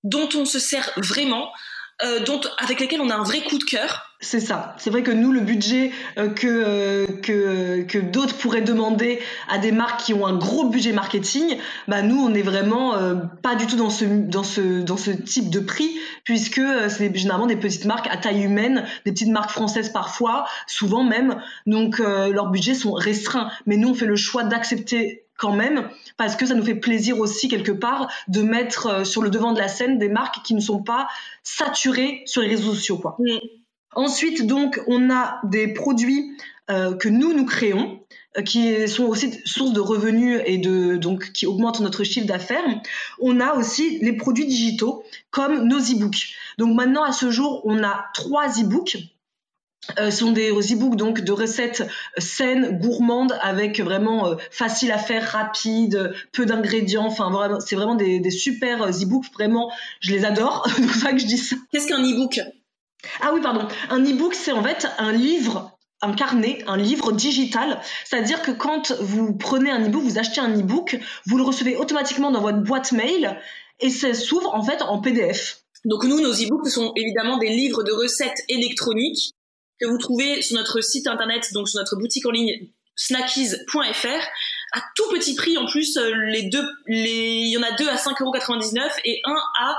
[0.03, 1.51] dont on se sert vraiment,
[2.03, 4.75] euh, dont, avec lesquelles on a un vrai coup de cœur, c'est ça.
[4.77, 9.57] C'est vrai que nous, le budget euh, que, euh, que, que d'autres pourraient demander à
[9.57, 11.57] des marques qui ont un gros budget marketing,
[11.87, 15.09] bah nous, on n'est vraiment euh, pas du tout dans ce, dans, ce, dans ce
[15.09, 19.49] type de prix, puisque c'est généralement des petites marques à taille humaine, des petites marques
[19.49, 21.41] françaises parfois, souvent même.
[21.65, 23.49] Donc, leurs budgets sont restreints.
[23.65, 27.19] Mais nous, on fait le choix d'accepter quand même, parce que ça nous fait plaisir
[27.19, 30.59] aussi quelque part de mettre sur le devant de la scène des marques qui ne
[30.59, 31.07] sont pas
[31.41, 32.97] saturées sur les réseaux sociaux.
[32.97, 33.15] Quoi.
[33.17, 33.60] Mm.
[33.93, 36.37] Ensuite, donc, on a des produits
[36.69, 37.99] euh, que nous, nous créons
[38.37, 42.63] euh, qui sont aussi source de revenus et de donc qui augmentent notre chiffre d'affaires.
[43.19, 46.33] On a aussi les produits digitaux comme nos e-books.
[46.57, 48.97] Donc maintenant à ce jour, on a trois e-books.
[49.99, 51.83] Euh, ce sont des e-books donc de recettes
[52.17, 57.07] saines, gourmandes, avec vraiment euh, facile à faire, rapide, peu d'ingrédients.
[57.07, 59.25] Enfin, vraiment, c'est vraiment des, des super e-books.
[59.33, 60.65] Vraiment, je les adore.
[60.75, 61.57] c'est pour ça que je dis ça.
[61.71, 62.39] Qu'est-ce qu'un e-book?
[63.21, 63.67] Ah oui, pardon.
[63.89, 67.79] Un e-book, c'est en fait un livre un carnet, un livre digital.
[68.05, 72.31] C'est-à-dire que quand vous prenez un e-book, vous achetez un e-book, vous le recevez automatiquement
[72.31, 73.39] dans votre boîte mail
[73.79, 75.59] et ça s'ouvre en fait en PDF.
[75.85, 79.33] Donc nous, nos e-books, sont évidemment des livres de recettes électroniques
[79.79, 84.27] que vous trouvez sur notre site internet, donc sur notre boutique en ligne snackies.fr
[84.71, 87.89] à tout petit prix en plus euh, les deux les il y en a deux
[87.89, 89.77] à 5,99€ et un à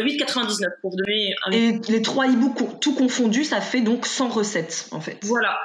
[0.00, 4.06] 8,99€ euh, pour vous donner un et les trois e-books tout confondus ça fait donc
[4.06, 5.60] 100 recettes en fait voilà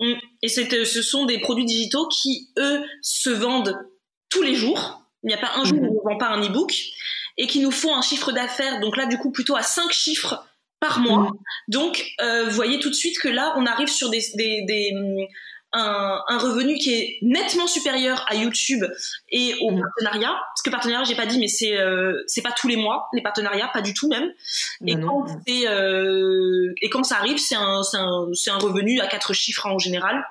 [0.00, 3.78] et euh, ce sont des produits digitaux qui eux se vendent
[4.28, 6.42] tous les jours il n'y a pas un jour où on ne vend pas un
[6.42, 6.74] e-book
[7.38, 10.44] et qui nous font un chiffre d'affaires donc là du coup plutôt à 5 chiffres
[10.80, 11.20] par mois.
[11.20, 11.32] Mm.
[11.68, 15.28] Donc, vous voyez tout de suite que là, on arrive sur des, des, des,
[15.72, 18.84] un, un, revenu qui est nettement supérieur à YouTube
[19.30, 19.80] et aux mmh.
[19.80, 20.40] partenariats.
[20.50, 23.22] Parce que partenariat, j'ai pas dit, mais c'est euh, c'est pas tous les mois les
[23.22, 24.30] partenariats, pas du tout même.
[24.86, 29.06] Et quand c'est euh, et quand ça arrive, c'est un c'est un, un revenu à
[29.06, 30.24] quatre chiffres en général,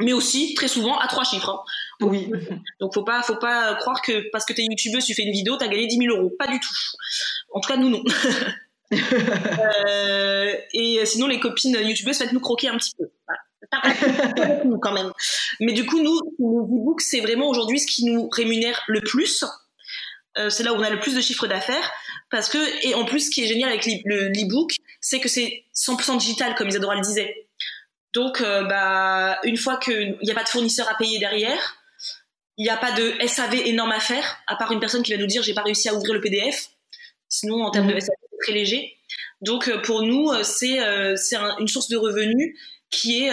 [0.00, 1.50] mais aussi très souvent à trois chiffres.
[1.50, 2.06] Hein.
[2.06, 2.30] Oui.
[2.80, 5.56] Donc faut pas faut pas croire que parce que t'es youtubeuse, tu fais une vidéo,
[5.56, 6.32] t'as gagné 10 000 euros.
[6.38, 6.74] Pas du tout.
[7.52, 8.02] En tout cas, nous non.
[8.92, 13.04] euh, et sinon, les copines youtubeuses, faites nous croquer un petit peu.
[13.26, 13.40] Voilà
[14.80, 15.12] quand même.
[15.60, 19.44] Mais du coup, nous, nos e-books, c'est vraiment aujourd'hui ce qui nous rémunère le plus.
[20.36, 21.92] Euh, c'est là où on a le plus de chiffre d'affaires
[22.34, 26.18] parce que et en plus, ce qui est génial avec l'e-book, c'est que c'est 100%
[26.18, 27.46] digital, comme Isadora le disait.
[28.12, 31.76] Donc, euh, bah, une fois qu'il n'y a pas de fournisseur à payer derrière,
[32.56, 35.18] il n'y a pas de SAV énorme à faire, à part une personne qui va
[35.18, 36.70] nous dire j'ai pas réussi à ouvrir le PDF.
[37.28, 38.00] Sinon, en termes de mhm.
[38.00, 38.96] SAV, c'est très léger.
[39.40, 40.78] Donc, euh, pour nous, euh, c'est
[41.16, 42.58] c'est une source de revenus
[42.94, 43.30] qui est,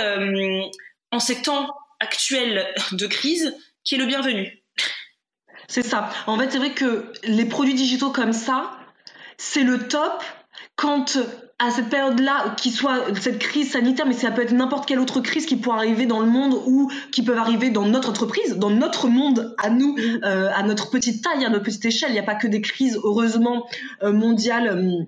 [1.11, 4.63] en ces temps actuels de crise, qui est le bienvenu.
[5.67, 6.09] C'est ça.
[6.27, 8.71] En fait, c'est vrai que les produits digitaux comme ça,
[9.37, 10.23] c'est le top
[10.75, 11.17] quand
[11.61, 15.21] à cette période-là, qui soit cette crise sanitaire, mais ça peut être n'importe quelle autre
[15.21, 18.71] crise qui pourrait arriver dans le monde ou qui peuvent arriver dans notre entreprise, dans
[18.71, 22.09] notre monde à nous, euh, à notre petite taille, à notre petite échelle.
[22.09, 23.67] Il n'y a pas que des crises, heureusement,
[24.01, 24.67] euh, mondiales.
[24.69, 25.05] Euh,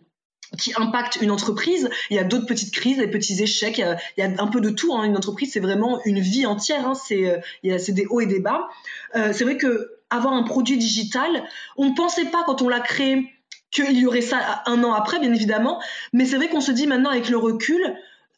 [0.57, 1.89] qui impactent une entreprise.
[2.09, 3.77] Il y a d'autres petites crises, des petits échecs.
[3.77, 4.93] Il y a, un peu de tout.
[4.93, 5.03] Hein.
[5.03, 6.87] Une entreprise, c'est vraiment une vie entière.
[6.87, 6.93] Hein.
[6.93, 7.41] C'est,
[7.79, 8.67] c'est des hauts et des bas.
[9.13, 11.43] c'est vrai que avoir un produit digital,
[11.75, 13.33] on ne pensait pas quand on l'a créé
[13.71, 15.81] qu'il y aurait ça un an après, bien évidemment.
[16.13, 17.81] Mais c'est vrai qu'on se dit maintenant avec le recul,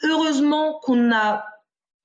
[0.01, 1.45] heureusement qu'on a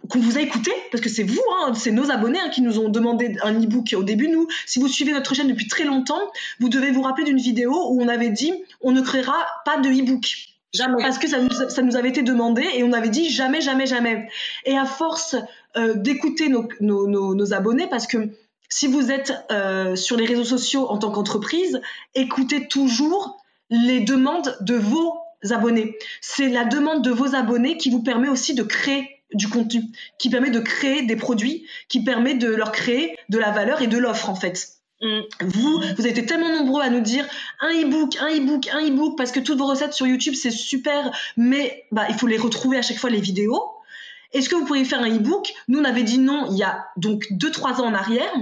[0.09, 2.79] qu'on vous a écouté, parce que c'est vous, hein, c'est nos abonnés hein, qui nous
[2.79, 4.29] ont demandé un e-book au début.
[4.29, 6.21] Nous, si vous suivez notre chaîne depuis très longtemps,
[6.59, 9.89] vous devez vous rappeler d'une vidéo où on avait dit on ne créera pas de
[9.89, 10.51] e-book.
[10.73, 11.03] Jamais.
[11.03, 13.87] Parce que ça nous, ça nous, avait été demandé et on avait dit jamais, jamais,
[13.87, 14.29] jamais.
[14.65, 15.35] Et à force
[15.77, 18.31] euh, d'écouter nos, nos, nos, nos, abonnés, parce que
[18.69, 21.81] si vous êtes euh, sur les réseaux sociaux en tant qu'entreprise,
[22.15, 25.15] écoutez toujours les demandes de vos
[25.51, 25.97] abonnés.
[26.21, 29.83] C'est la demande de vos abonnés qui vous permet aussi de créer du contenu,
[30.19, 33.87] qui permet de créer des produits, qui permet de leur créer de la valeur et
[33.87, 34.69] de l'offre en fait.
[35.03, 35.21] Mm.
[35.41, 37.27] Vous, vous avez été tellement nombreux à nous dire
[37.61, 41.11] un e-book, un e-book, un e-book, parce que toutes vos recettes sur YouTube c'est super,
[41.37, 43.63] mais bah, il faut les retrouver à chaque fois les vidéos.
[44.33, 45.53] Est-ce que vous pourriez faire un e-book?
[45.69, 48.33] Nous, on avait dit non il y a donc 2-3 ans en arrière.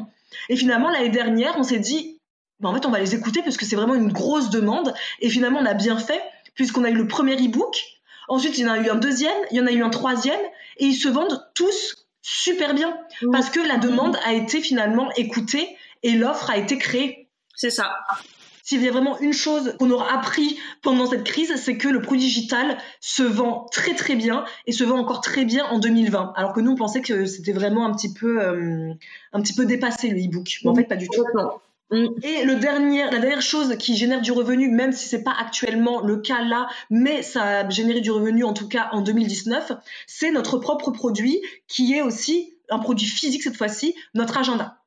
[0.50, 2.18] Et finalement, l'année dernière, on s'est dit,
[2.60, 4.92] bah, en fait, on va les écouter parce que c'est vraiment une grosse demande.
[5.20, 6.22] Et finalement, on a bien fait
[6.54, 7.76] puisqu'on a eu le premier e-book.
[8.28, 10.40] Ensuite, il y en a eu un deuxième, il y en a eu un troisième,
[10.78, 12.96] et ils se vendent tous super bien
[13.32, 17.28] parce que la demande a été finalement écoutée et l'offre a été créée.
[17.54, 17.92] C'est ça.
[18.62, 22.02] S'il y a vraiment une chose qu'on aura appris pendant cette crise, c'est que le
[22.02, 26.34] produit digital se vend très très bien et se vend encore très bien en 2020.
[26.36, 28.92] Alors que nous, on pensait que c'était vraiment un petit peu, euh,
[29.32, 30.58] un petit peu dépassé le e-book.
[30.62, 31.24] Mais en fait, pas du tout.
[31.90, 36.02] Et le dernier, la dernière chose qui génère du revenu, même si c'est pas actuellement
[36.02, 39.72] le cas là, mais ça a généré du revenu en tout cas en 2019,
[40.06, 44.77] c'est notre propre produit qui est aussi un produit physique cette fois-ci, notre agenda.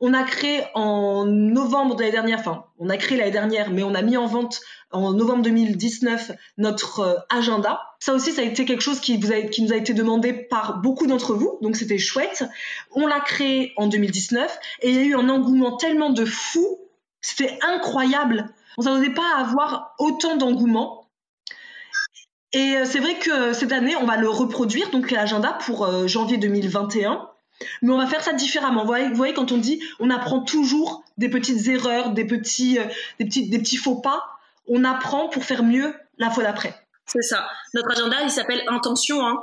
[0.00, 3.82] On a créé en novembre de l'année dernière, enfin, on a créé l'année dernière, mais
[3.82, 7.80] on a mis en vente en novembre 2019 notre euh, agenda.
[8.00, 9.32] Ça aussi, ça a été quelque chose qui, nous
[9.72, 12.44] a été demandé par beaucoup d'entre vous, donc c'était chouette.
[12.92, 16.78] On l'a créé en 2019 et il y a eu un engouement tellement de fou,
[17.20, 18.52] c'était incroyable.
[18.76, 21.08] On ne s'attendait pas à avoir autant d'engouement.
[22.52, 26.06] Et euh, c'est vrai que cette année, on va le reproduire, donc l'agenda pour euh,
[26.06, 27.28] janvier 2021.
[27.82, 28.84] Mais on va faire ça différemment.
[28.84, 32.84] Vous voyez, quand on dit on apprend toujours des petites erreurs, des petits, euh,
[33.18, 34.24] des petits, des petits faux pas,
[34.66, 36.74] on apprend pour faire mieux la fois d'après.
[37.06, 37.48] C'est ça.
[37.74, 39.26] Notre agenda, il s'appelle intention.
[39.26, 39.38] Hein.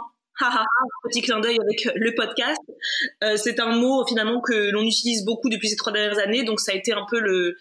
[1.04, 2.60] petit clin d'œil avec le podcast.
[3.24, 6.60] Euh, c'est un mot finalement que l'on utilise beaucoup depuis ces trois dernières années, donc
[6.60, 7.58] ça a été un peu le,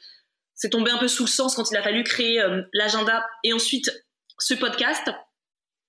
[0.61, 3.53] c'est tombé un peu sous le sens quand il a fallu créer euh, l'agenda et
[3.53, 3.91] ensuite
[4.39, 5.11] ce podcast.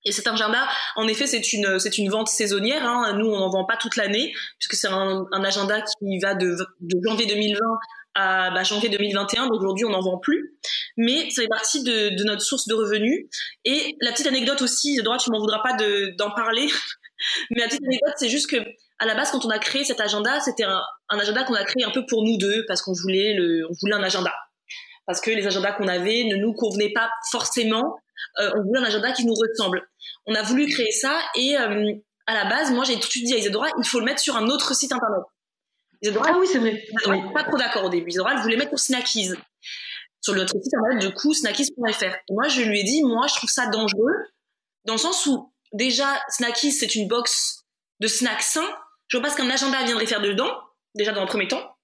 [0.06, 2.84] Et cet agenda, en effet, c'est une c'est une vente saisonnière.
[2.86, 3.14] Hein.
[3.18, 6.56] Nous, on n'en vend pas toute l'année puisque c'est un, un, agenda qui va de,
[6.80, 7.60] de janvier 2020
[8.16, 9.48] à bah, janvier 2021.
[9.48, 10.56] Donc aujourd'hui, on n'en vend plus,
[10.98, 13.28] mais ça fait partie de, de, notre source de revenus.
[13.64, 15.74] Et la petite anecdote aussi, droit, tu m'en voudras pas
[16.18, 16.68] d'en parler,
[17.52, 18.58] mais la petite anecdote, c'est juste que
[19.00, 21.64] à la base, quand on a créé cet agenda, c'était un, un, agenda qu'on a
[21.64, 24.32] créé un peu pour nous deux parce qu'on voulait le, on voulait un agenda
[25.06, 27.98] parce que les agendas qu'on avait ne nous convenaient pas forcément.
[28.40, 29.88] Euh, on voulait un agenda qui nous ressemble.
[30.26, 31.94] On a voulu créer ça et euh,
[32.28, 34.20] à la base, moi j'ai tout de suite dit à Isadora, il faut le mettre
[34.20, 35.22] sur un autre site internet.
[36.02, 36.84] Isadora, ah oui, c'est vrai.
[37.00, 38.10] Isadora pas trop d'accord au début.
[38.10, 39.32] Isadora, elle voulait mettre pour Snackies.
[40.22, 42.16] Sur notre site internet, du coup, snackies.fr.
[42.30, 44.14] Moi, je lui ai dit, moi, je trouve ça dangereux,
[44.86, 47.66] dans le sens où, déjà, Snackies, c'est une box
[48.00, 48.70] de snacks sains.
[49.08, 50.52] Je vois pas ce qu'un agenda viendrait faire dedans,
[50.96, 51.76] déjà dans un premier temps.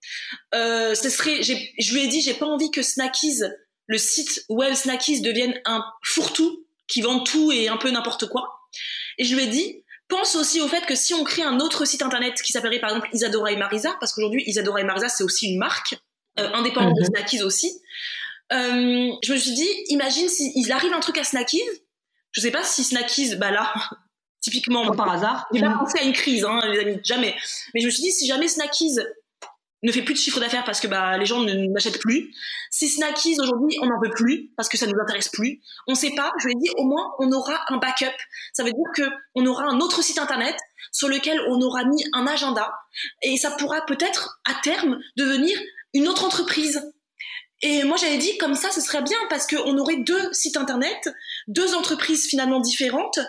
[0.56, 3.42] Euh, ce serait, je lui ai dit, j'ai pas envie que Snackies,
[3.88, 8.70] le site web Snackies devienne un fourre-tout qui vend tout et un peu n'importe quoi.
[9.18, 11.86] Et je lui ai dit, pense aussi au fait que si on crée un autre
[11.86, 15.24] site internet qui s'appellerait par exemple Isadora et Marisa, parce qu'aujourd'hui Isadora et Marisa c'est
[15.24, 15.96] aussi une marque
[16.40, 17.08] euh, indépendante de mhm.
[17.08, 17.82] Snackies aussi.
[18.54, 21.62] Euh, je me suis dit, imagine s'il arrive un truc à Snackies,
[22.32, 23.74] je sais pas si Snackies, bah là,
[24.42, 27.36] typiquement par hasard, j'ai pas pensé à une crise, hein, les amis, jamais.
[27.74, 28.96] Mais je me suis dit, si jamais Snackies
[29.84, 32.34] ne fait plus de chiffre d'affaires parce que bah, les gens ne n'achètent plus.
[32.72, 35.62] Si Snackies aujourd'hui, on n'en veut plus parce que ça nous intéresse plus.
[35.88, 36.32] On sait pas.
[36.40, 38.16] Je lui ai dit au moins on aura un backup.
[38.54, 39.04] Ça veut dire que
[39.36, 40.56] on aura un autre site internet
[40.92, 42.74] sur lequel on aura mis un agenda
[43.22, 45.58] et ça pourra peut-être à terme devenir
[45.94, 46.82] une autre entreprise.
[47.62, 51.10] Et moi j'avais dit comme ça ce serait bien parce qu'on aurait deux sites internet,
[51.48, 53.20] deux entreprises finalement différentes.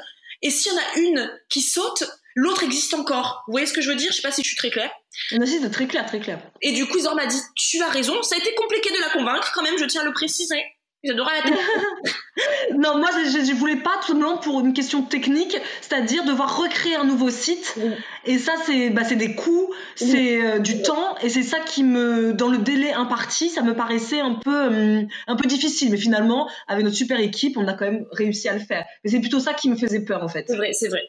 [0.43, 2.05] Et s'il y en a une qui saute,
[2.39, 3.43] l'autre existe encore.
[3.47, 4.11] Vous voyez ce que je veux dire?
[4.11, 4.91] Je sais pas si je suis très claire.
[5.33, 6.41] Non, si, c'est très clair, très clair.
[6.63, 9.11] Et du coup, Isor m'a dit, tu as raison, ça a été compliqué de la
[9.11, 10.63] convaincre quand même, je tiens à le préciser.
[11.05, 11.57] J'adorais la télé.
[12.77, 16.97] non, moi, je, je, voulais pas tout simplement pour une question technique, c'est-à-dire devoir recréer
[16.97, 17.79] un nouveau site.
[18.25, 22.33] Et ça, c'est bah, des coûts, c'est euh, du temps, et c'est ça qui me,
[22.33, 25.93] dans le délai imparti, ça me paraissait un peu, hum, un peu difficile.
[25.93, 28.85] Mais finalement, avec notre super équipe, on a quand même réussi à le faire.
[29.05, 30.47] Mais c'est plutôt ça qui me faisait peur, en fait.
[30.49, 31.03] C'est vrai, c'est vrai.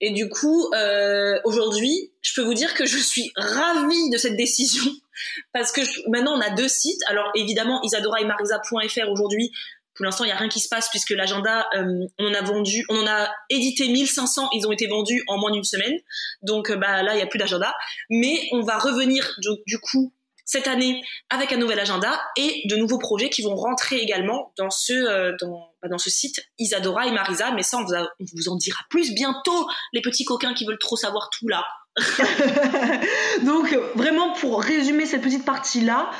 [0.00, 4.36] Et du coup, euh, aujourd'hui, je peux vous dire que je suis ravie de cette
[4.36, 4.84] décision
[5.52, 5.80] parce que
[6.10, 7.00] maintenant on a deux sites.
[7.08, 9.52] Alors évidemment, Isadora et Marisa.fr aujourd'hui.
[9.94, 12.42] Pour l'instant, il n'y a rien qui se passe puisque l'agenda, euh, on en a
[12.42, 15.94] vendu, on en a édité 1500, ils ont été vendus en moins d'une semaine.
[16.42, 17.72] Donc euh, bah, là, il n'y a plus d'agenda.
[18.10, 20.12] Mais on va revenir du coup
[20.44, 24.70] cette année avec un nouvel agenda et de nouveaux projets qui vont rentrer également dans
[24.70, 27.52] ce, euh, dans, bah, dans ce site Isadora et Marisa.
[27.52, 30.78] Mais ça, on vous, on vous en dira plus bientôt, les petits coquins qui veulent
[30.78, 31.64] trop savoir tout là.
[33.42, 36.10] donc, vraiment, pour résumer cette petite partie-là,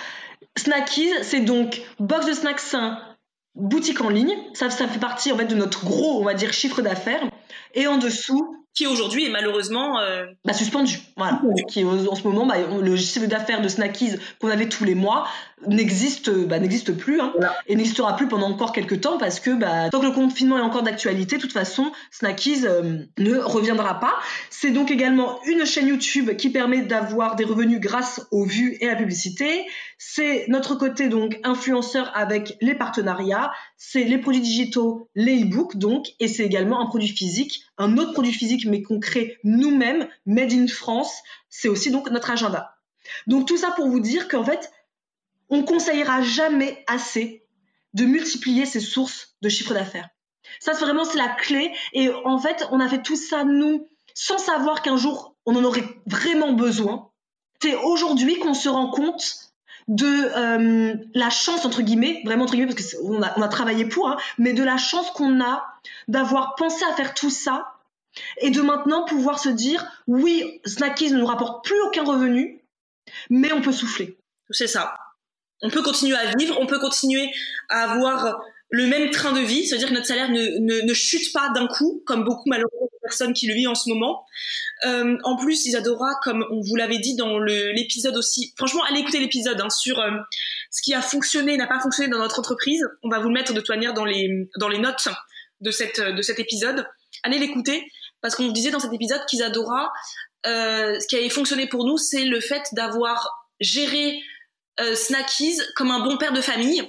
[0.56, 2.98] Snackies, c'est donc box de snacks sains,
[3.54, 4.36] boutique en ligne.
[4.54, 7.22] Ça, ça fait partie en fait de notre gros, on va dire, chiffre d'affaires.
[7.74, 10.26] Et en dessous, qui aujourd'hui est malheureusement euh...
[10.44, 10.98] bah, suspendu.
[11.16, 11.40] Voilà.
[11.68, 15.26] Qui en ce moment, bah, le chiffre d'affaires de Snackies qu'on avait tous les mois
[15.66, 17.54] n'existe bah, n'existe plus hein, Voilà.
[17.66, 20.62] et n'existera plus pendant encore quelques temps parce que bah, tant que le confinement est
[20.62, 24.14] encore d'actualité, de toute façon, Snackies euh, ne reviendra pas.
[24.50, 28.88] C'est donc également une chaîne YouTube qui permet d'avoir des revenus grâce aux vues et
[28.88, 29.64] à la publicité.
[29.98, 33.52] C'est notre côté donc influenceur avec les partenariats.
[33.76, 38.12] C'est les produits digitaux, les e-books donc, et c'est également un produit physique, un autre
[38.12, 41.12] produit physique mais qu'on crée nous-mêmes, made in France.
[41.48, 42.76] C'est aussi donc notre agenda.
[43.26, 44.70] Donc tout ça pour vous dire qu'en fait,
[45.50, 47.44] on conseillera jamais assez
[47.92, 50.08] de multiplier ses sources de chiffre d'affaires.
[50.60, 51.72] Ça, c'est vraiment c'est la clé.
[51.92, 55.64] Et en fait, on a fait tout ça nous sans savoir qu'un jour on en
[55.64, 57.10] aurait vraiment besoin.
[57.60, 59.53] C'est aujourd'hui qu'on se rend compte
[59.88, 63.48] de euh, la chance entre guillemets, vraiment entre guillemets parce que on a, on a
[63.48, 65.64] travaillé pour, hein, mais de la chance qu'on a
[66.08, 67.74] d'avoir pensé à faire tout ça
[68.38, 72.60] et de maintenant pouvoir se dire oui, Snackies ne nous rapporte plus aucun revenu,
[73.30, 74.16] mais on peut souffler.
[74.50, 74.98] C'est ça.
[75.62, 77.30] On peut continuer à vivre, on peut continuer
[77.68, 81.50] à avoir le même train de vie, c'est-à-dire que notre salaire ne, ne, chute pas
[81.50, 84.24] d'un coup, comme beaucoup malheureusement de personnes qui le vivent en ce moment.
[84.84, 89.20] Euh, en plus, Isadora, comme on vous l'avait dit dans l'épisode aussi, franchement, allez écouter
[89.20, 90.10] l'épisode hein, sur euh,
[90.70, 92.84] ce qui a fonctionné, n'a pas fonctionné dans notre entreprise.
[93.02, 95.08] On va vous le mettre de toute manière dans les, dans les notes
[95.60, 96.86] de, cette, de cet épisode.
[97.22, 97.86] Allez l'écouter,
[98.20, 99.92] parce qu'on vous disait dans cet épisode qu'Isadora,
[100.46, 104.20] euh, ce qui avait fonctionné pour nous, c'est le fait d'avoir géré
[104.80, 106.82] euh, Snackies comme un bon père de famille.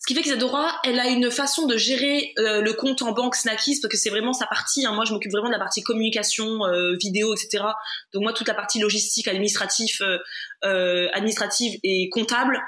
[0.00, 3.36] Ce qui fait qu'Isadora, elle a une façon de gérer euh, le compte en banque
[3.36, 4.86] Snackies, parce que c'est vraiment sa partie.
[4.86, 4.92] Hein.
[4.92, 7.64] Moi, je m'occupe vraiment de la partie communication, euh, vidéo, etc.
[8.14, 10.00] Donc moi, toute la partie logistique, administrative,
[10.64, 12.58] euh, administrative et comptable,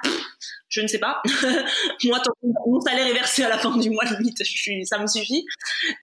[0.69, 1.23] je ne sais pas.
[2.05, 4.87] moi, tant que mon salaire est versé à la fin du mois, limite, je suis,
[4.87, 5.47] ça me suffit.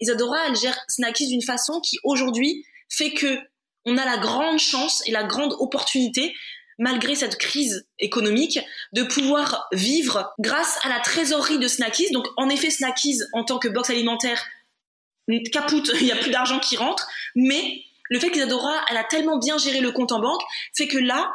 [0.01, 3.37] Isadora, elle gère Snackies d'une façon qui, aujourd'hui, fait que
[3.85, 6.33] on a la grande chance et la grande opportunité
[6.79, 8.59] malgré cette crise économique,
[8.93, 12.11] de pouvoir vivre grâce à la trésorerie de Snackies.
[12.11, 14.43] Donc, en effet, Snackies, en tant que box alimentaire,
[15.51, 19.57] capoute, il n'y a plus d'argent qui rentre, mais le fait qu'Isadora, a tellement bien
[19.57, 20.41] géré le compte en banque,
[20.75, 21.31] fait que là,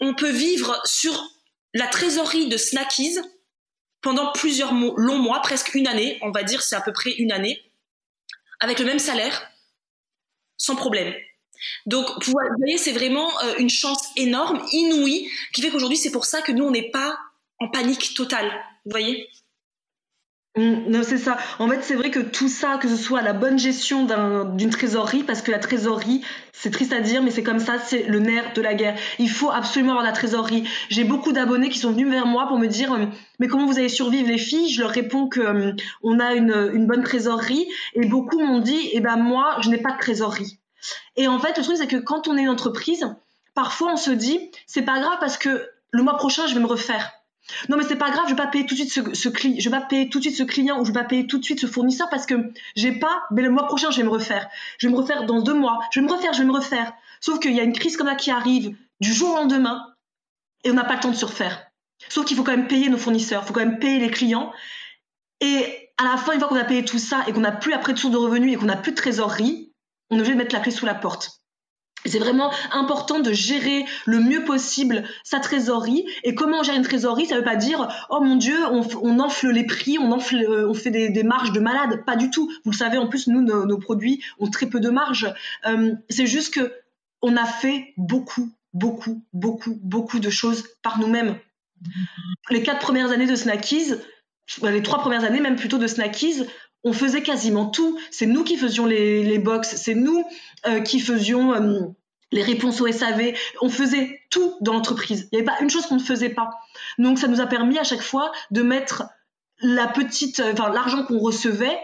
[0.00, 1.28] on peut vivre sur
[1.74, 3.18] la trésorerie de Snackies
[4.00, 7.32] pendant plusieurs longs mois, presque une année, on va dire c'est à peu près une
[7.32, 7.60] année,
[8.60, 9.50] avec le même salaire,
[10.56, 11.14] sans problème.
[11.86, 16.24] Donc, vous voyez, c'est vraiment euh, une chance énorme, inouïe, qui fait qu'aujourd'hui, c'est pour
[16.24, 17.18] ça que nous, on n'est pas
[17.58, 18.50] en panique totale.
[18.84, 19.28] Vous voyez?
[20.58, 21.36] Mmh, non, c'est ça.
[21.60, 24.70] En fait, c'est vrai que tout ça, que ce soit la bonne gestion d'une un,
[24.70, 28.18] trésorerie, parce que la trésorerie, c'est triste à dire, mais c'est comme ça, c'est le
[28.18, 28.98] nerf de la guerre.
[29.20, 30.64] Il faut absolument avoir la trésorerie.
[30.88, 33.06] J'ai beaucoup d'abonnés qui sont venus vers moi pour me dire, euh,
[33.38, 34.72] mais comment vous allez survivre les filles?
[34.72, 38.90] Je leur réponds que euh, on a une, une, bonne trésorerie, et beaucoup m'ont dit,
[38.92, 40.58] eh ben moi, je n'ai pas de trésorerie.
[41.18, 43.06] Et en fait, le truc, c'est que quand on est une entreprise,
[43.52, 46.66] parfois on se dit, c'est pas grave parce que le mois prochain, je vais me
[46.66, 47.12] refaire.
[47.68, 49.68] Non mais c'est pas grave, je vais pas payer tout de suite ce, client, je
[49.68, 51.44] vais pas payer tout de suite ce client ou je vais pas payer tout de
[51.44, 54.48] suite ce fournisseur parce que j'ai pas, mais le mois prochain je vais me refaire.
[54.76, 56.92] Je vais me refaire dans deux mois, je vais me refaire, je vais me refaire.
[57.20, 59.94] Sauf qu'il y a une crise comme ça qui arrive, du jour au lendemain
[60.62, 61.58] et on n'a pas le temps de se refaire.
[62.10, 64.52] Sauf qu'il faut quand même payer nos fournisseurs, il faut quand même payer les clients.
[65.40, 67.72] Et à la fin, une fois qu'on a payé tout ça et qu'on n'a plus
[67.72, 69.67] après de source de revenus et qu'on n'a plus de trésorerie,
[70.10, 71.38] on est obligé de mettre la clé sous la porte.
[72.06, 76.06] C'est vraiment important de gérer le mieux possible sa trésorerie.
[76.22, 79.18] Et comment on gère une trésorerie Ça ne veut pas dire oh mon Dieu, on,
[79.18, 82.04] enfle les prix, on euh, on fait des, marges de malade.
[82.06, 82.50] Pas du tout.
[82.64, 85.32] Vous le savez, en plus nous nos, produits ont très peu de marge.
[85.66, 86.72] Euh, c'est juste que
[87.20, 91.36] on a fait beaucoup, beaucoup, beaucoup, beaucoup de choses par nous-mêmes.
[92.50, 93.94] Les quatre premières années de Snackies,
[94.62, 96.46] les trois premières années même plutôt de Snackies,
[96.84, 97.98] on faisait quasiment tout.
[98.10, 100.24] C'est nous qui faisions les, les box, c'est nous
[100.66, 101.86] euh, qui faisions euh,
[102.32, 103.34] les réponses au SAV.
[103.60, 105.28] On faisait tout dans l'entreprise.
[105.32, 106.50] Il n'y avait pas une chose qu'on ne faisait pas.
[106.98, 109.04] Donc ça nous a permis à chaque fois de mettre
[109.60, 111.78] la petite, euh, enfin l'argent qu'on recevait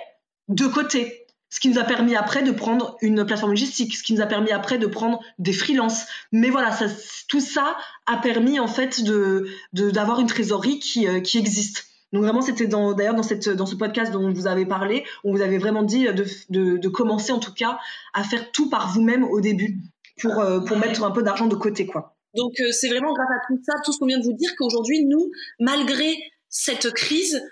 [0.48, 1.20] de côté.
[1.50, 4.26] Ce qui nous a permis après de prendre une plateforme logistique, ce qui nous a
[4.26, 6.06] permis après de prendre des freelances.
[6.32, 6.86] Mais voilà, ça,
[7.28, 7.76] tout ça
[8.06, 11.93] a permis en fait de d'avoir une trésorerie qui existe.
[12.14, 15.82] Donc vraiment, c'était d'ailleurs dans, ce podcast dont vous avez parlé, on vous avait vraiment
[15.82, 16.06] dit
[16.48, 17.80] de, commencer en tout cas
[18.14, 19.80] à faire tout par vous-même au début
[20.20, 21.86] pour, euh, mettre un peu d'argent de côté.
[21.86, 22.16] quoi.
[22.36, 24.54] Donc euh, c'est vraiment grâce à tout ça, tout ce qu'on vient de vous dire,
[24.56, 26.16] qu'aujourd'hui, nous, malgré
[26.48, 27.42] cette crise,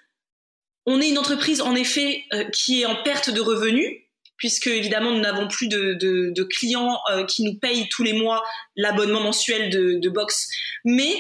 [0.87, 3.91] on est une entreprise en effet euh, qui est en perte de revenus,
[4.37, 8.45] puisque évidemment nous n'avons plus de clients qui nous payent tous les mois
[8.77, 10.49] l'abonnement mensuel de, de Box,
[10.85, 11.15] mais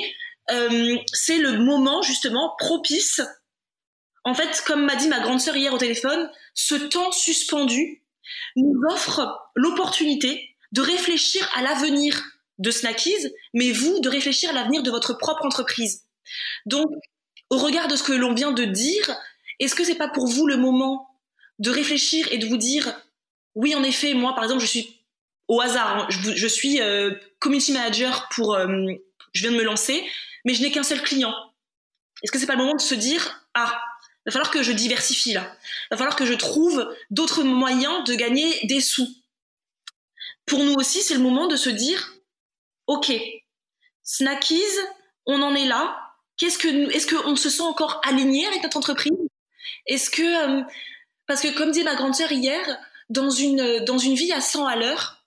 [0.50, 3.20] euh, c'est le moment justement propice.
[4.24, 8.02] En fait, comme m'a dit ma grande sœur hier au téléphone, ce temps suspendu
[8.56, 12.22] nous offre l'opportunité de réfléchir à l'avenir
[12.58, 16.04] de Snackies, mais vous de réfléchir à l'avenir de votre propre entreprise.
[16.66, 16.88] Donc,
[17.50, 19.14] au regard de ce que l'on vient de dire,
[19.58, 21.08] est-ce que c'est pas pour vous le moment
[21.58, 22.94] de réfléchir et de vous dire,
[23.54, 25.02] oui, en effet, moi, par exemple, je suis
[25.48, 28.66] au hasard, hein, je, suis euh, community manager pour, euh,
[29.32, 30.04] je viens de me lancer,
[30.44, 31.34] mais je n'ai qu'un seul client.
[32.22, 33.80] Est-ce que c'est pas le moment de se dire ah,
[34.24, 35.42] il va falloir que je diversifie là.
[35.42, 39.08] Il va falloir que je trouve d'autres moyens de gagner des sous.
[40.46, 42.14] Pour nous aussi, c'est le moment de se dire
[42.86, 43.12] OK,
[44.02, 44.62] Snackies,
[45.26, 45.98] on en est là.
[46.36, 49.12] Qu'est-ce que est-ce qu'on se sent encore aligné avec notre entreprise?
[49.86, 50.62] Est-ce que euh,
[51.26, 52.64] parce que comme dit ma grande sœur hier,
[53.10, 55.21] dans une dans une vie à 100 à l'heure,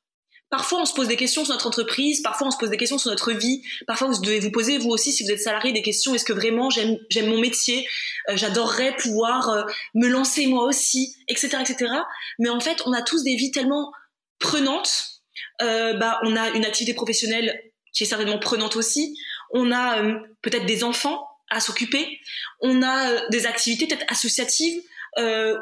[0.55, 2.97] Parfois, on se pose des questions sur notre entreprise, parfois on se pose des questions
[2.97, 5.81] sur notre vie, parfois vous devez vous poser vous aussi si vous êtes salarié des
[5.81, 6.97] questions, est-ce que vraiment j'aime
[7.27, 7.85] mon métier,
[8.29, 9.63] euh, j'adorerais pouvoir euh,
[9.95, 11.91] me lancer moi aussi, etc., etc.
[12.39, 13.91] Mais en fait, on a tous des vies tellement
[14.39, 15.19] prenantes.
[15.61, 19.17] Euh, bah, on a une activité professionnelle qui est certainement prenante aussi.
[19.51, 20.01] On a
[20.41, 22.17] peut-être des enfants à s'occuper.
[22.61, 24.81] On a des activités peut-être associatives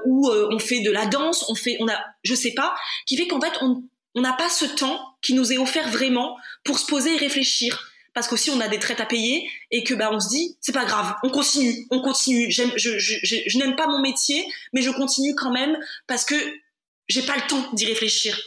[0.05, 2.75] où on fait de la danse, on fait, on a, je sais pas,
[3.07, 3.83] qui fait qu'en fait on
[4.15, 7.89] on n'a pas ce temps qui nous est offert vraiment pour se poser et réfléchir
[8.13, 10.71] parce qu'aussi on a des traites à payer et que bah on se dit c'est
[10.71, 12.51] pas grave, on continue, on continue.
[12.51, 16.35] Je, je, n'aime pas mon métier, mais je continue quand même parce que
[17.07, 18.39] j'ai pas le temps d'y réfléchir.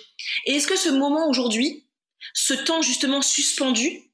[0.47, 1.87] Et est-ce que ce moment aujourd'hui,
[2.33, 4.11] ce temps justement suspendu,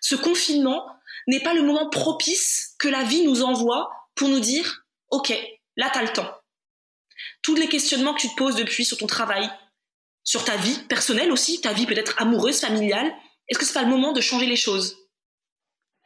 [0.00, 0.84] ce confinement,
[1.28, 5.32] n'est pas le moment propice que la vie nous envoie pour nous dire ok,
[5.76, 6.30] là t'as le temps.
[7.42, 9.48] Tous les questionnements que tu te poses depuis sur ton travail,
[10.26, 13.10] sur ta vie personnelle aussi, ta vie peut-être amoureuse, familiale.
[13.48, 14.98] Est-ce que c'est pas le moment de changer les choses?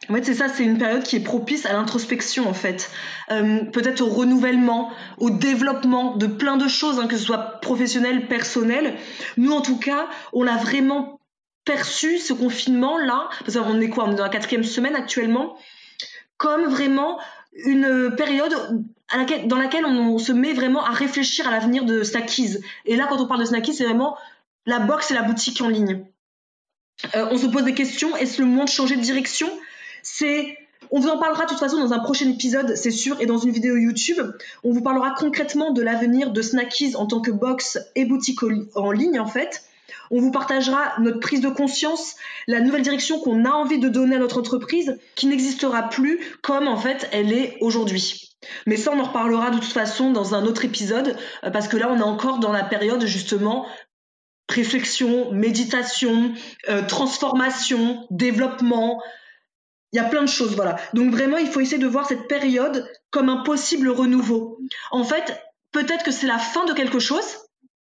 [0.08, 2.90] En fait, c'est ça, c'est une période qui est propice à l'introspection, en fait.
[3.30, 8.28] Euh, peut-être au renouvellement, au développement de plein de choses, hein, que ce soit professionnel,
[8.28, 8.96] personnel.
[9.36, 11.20] Nous, en tout cas, on l'a vraiment
[11.64, 14.04] perçu, ce confinement-là, parce qu'on est quoi?
[14.04, 15.56] On est dans la quatrième semaine actuellement,
[16.36, 17.18] comme vraiment
[17.64, 18.54] une période
[19.46, 22.58] dans laquelle on, se met vraiment à réfléchir à l'avenir de Snackies.
[22.86, 24.16] Et là, quand on parle de Snackies, c'est vraiment
[24.66, 26.04] la box et la boutique en ligne.
[27.14, 28.14] Euh, on se pose des questions.
[28.16, 29.48] Est-ce le moment de changer de direction?
[30.02, 30.56] C'est
[30.90, 33.38] on vous en parlera de toute façon dans un prochain épisode, c'est sûr, et dans
[33.38, 34.20] une vidéo YouTube.
[34.64, 38.40] On vous parlera concrètement de l'avenir de Snackies en tant que box et boutique
[38.74, 39.62] en ligne, en fait.
[40.10, 44.16] On vous partagera notre prise de conscience, la nouvelle direction qu'on a envie de donner
[44.16, 48.30] à notre entreprise, qui n'existera plus comme en fait elle est aujourd'hui.
[48.66, 51.76] Mais ça, on en reparlera de toute façon dans un autre épisode, euh, parce que
[51.76, 53.66] là, on est encore dans la période justement
[54.48, 56.32] réflexion, méditation,
[56.68, 59.00] euh, transformation, développement.
[59.92, 60.76] Il y a plein de choses, voilà.
[60.94, 64.58] Donc vraiment, il faut essayer de voir cette période comme un possible renouveau.
[64.90, 65.40] En fait,
[65.72, 67.38] peut-être que c'est la fin de quelque chose,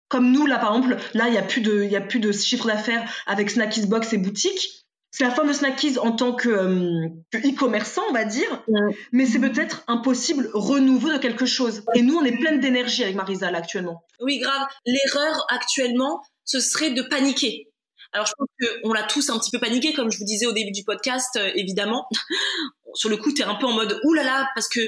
[0.08, 2.32] comme nous, là, par exemple, là, il n'y a, plus de, y a plus de
[2.32, 4.84] chiffre d'affaires avec Snackies Box et boutique.
[5.10, 8.64] C'est la fin de Snackies en tant que, euh, e-commerçant, on va dire,
[9.12, 11.84] mais c'est peut-être un possible renouveau de quelque chose.
[11.94, 14.02] Et nous, on est pleine d'énergie avec Marisa, là, actuellement.
[14.20, 14.66] Oui, grave.
[14.84, 17.68] L'erreur, actuellement, ce serait de paniquer.
[18.12, 18.48] Alors je pense
[18.82, 21.36] qu'on l'a tous un petit peu paniqué, comme je vous disais au début du podcast,
[21.36, 22.08] euh, évidemment.
[22.94, 24.80] Sur le coup, tu es un peu en mode oulala, là là, parce que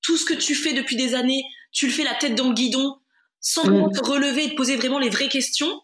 [0.00, 2.54] tout ce que tu fais depuis des années, tu le fais la tête dans le
[2.54, 2.96] guidon,
[3.44, 3.92] sans mmh.
[3.92, 5.82] te relever et te poser vraiment les vraies questions.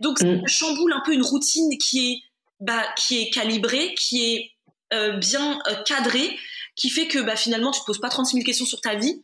[0.00, 0.46] Donc ça mmh.
[0.48, 2.18] chamboule un peu une routine qui est,
[2.58, 4.50] bah, qui est calibrée, qui est
[4.92, 6.36] euh, bien euh, cadrée,
[6.74, 9.22] qui fait que bah, finalement tu te poses pas 36 000 questions sur ta vie.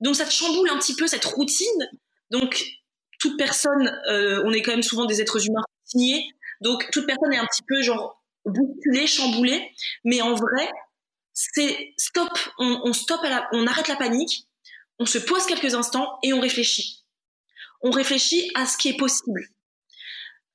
[0.00, 1.88] Donc ça te chamboule un petit peu cette routine.
[2.30, 2.64] Donc
[3.20, 6.28] toute personne, euh, on est quand même souvent des êtres humains signés,
[6.60, 9.70] donc toute personne est un petit peu genre bousculée, chamboulée,
[10.02, 10.68] mais en vrai,
[11.32, 13.20] c'est stop, on, stop,
[13.52, 14.48] on arrête la panique,
[14.98, 17.03] on se pose quelques instants et on réfléchit.
[17.84, 19.48] On réfléchit à ce qui est possible.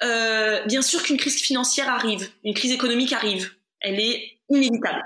[0.01, 5.03] Euh, bien sûr qu'une crise financière arrive, une crise économique arrive, elle est inévitable.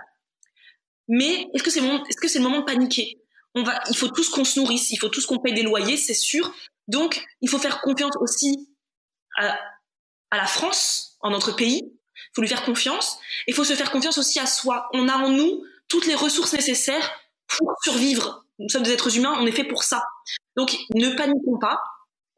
[1.07, 3.19] Mais est-ce que c'est le, moment de paniquer?
[3.55, 6.53] Il faut tous qu'on se nourrisse, il faut tous qu'on paye des loyers, c'est sûr.
[6.87, 8.69] Donc, il faut faire confiance aussi
[9.37, 9.59] à,
[10.31, 11.81] à la France, en notre pays.
[11.83, 13.19] Il faut lui faire confiance.
[13.47, 14.87] Il faut se faire confiance aussi à soi.
[14.93, 17.11] On a en nous toutes les ressources nécessaires
[17.47, 18.45] pour survivre.
[18.59, 20.03] Nous sommes des êtres humains, on est fait pour ça.
[20.55, 21.81] Donc, ne paniquons pas.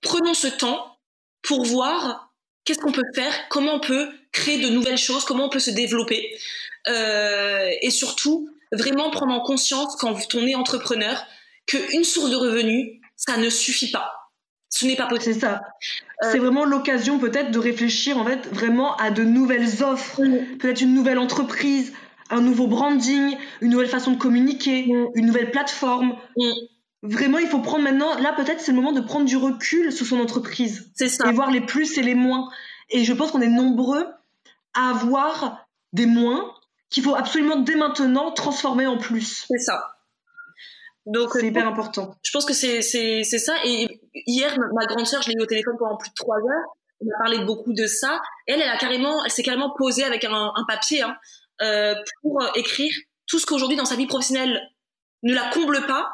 [0.06, 0.98] Prenons ce temps
[1.42, 2.32] pour voir
[2.64, 5.72] qu'est-ce qu'on peut faire, comment on peut créer de nouvelles choses, comment on peut se
[5.72, 6.38] développer.
[6.88, 11.26] Euh, et surtout, vraiment prendre en conscience quand on est entrepreneur
[11.66, 14.12] qu'une source de revenus, ça ne suffit pas.
[14.70, 15.34] Ce n'est pas possible.
[15.34, 15.62] C'est ça.
[16.24, 20.22] Euh, c'est vraiment l'occasion peut-être de réfléchir en fait vraiment à de nouvelles offres,
[20.60, 21.94] peut-être une nouvelle entreprise,
[22.30, 24.86] un nouveau branding, une nouvelle façon de communiquer,
[25.16, 26.16] une nouvelle plateforme.
[27.08, 30.06] Vraiment, il faut prendre maintenant, là peut-être c'est le moment de prendre du recul sur
[30.06, 30.92] son entreprise.
[30.96, 31.30] C'est ça.
[31.30, 32.50] Et voir les plus et les moins.
[32.90, 34.06] Et je pense qu'on est nombreux
[34.74, 36.54] à avoir des moins
[36.90, 39.46] qu'il faut absolument dès maintenant transformer en plus.
[39.48, 39.96] C'est ça.
[41.06, 42.16] Donc c'est hyper important.
[42.24, 43.54] Je pense que c'est c'est c'est ça.
[43.64, 46.76] Et hier, ma grande sœur, je l'ai eu au téléphone pendant plus de trois heures.
[47.02, 48.22] On a parlé beaucoup de ça.
[48.48, 51.16] Elle, elle a carrément, elle s'est carrément posée avec un, un papier hein,
[51.62, 52.92] euh, pour écrire
[53.28, 54.60] tout ce qu'aujourd'hui dans sa vie professionnelle
[55.24, 56.12] ne la comble pas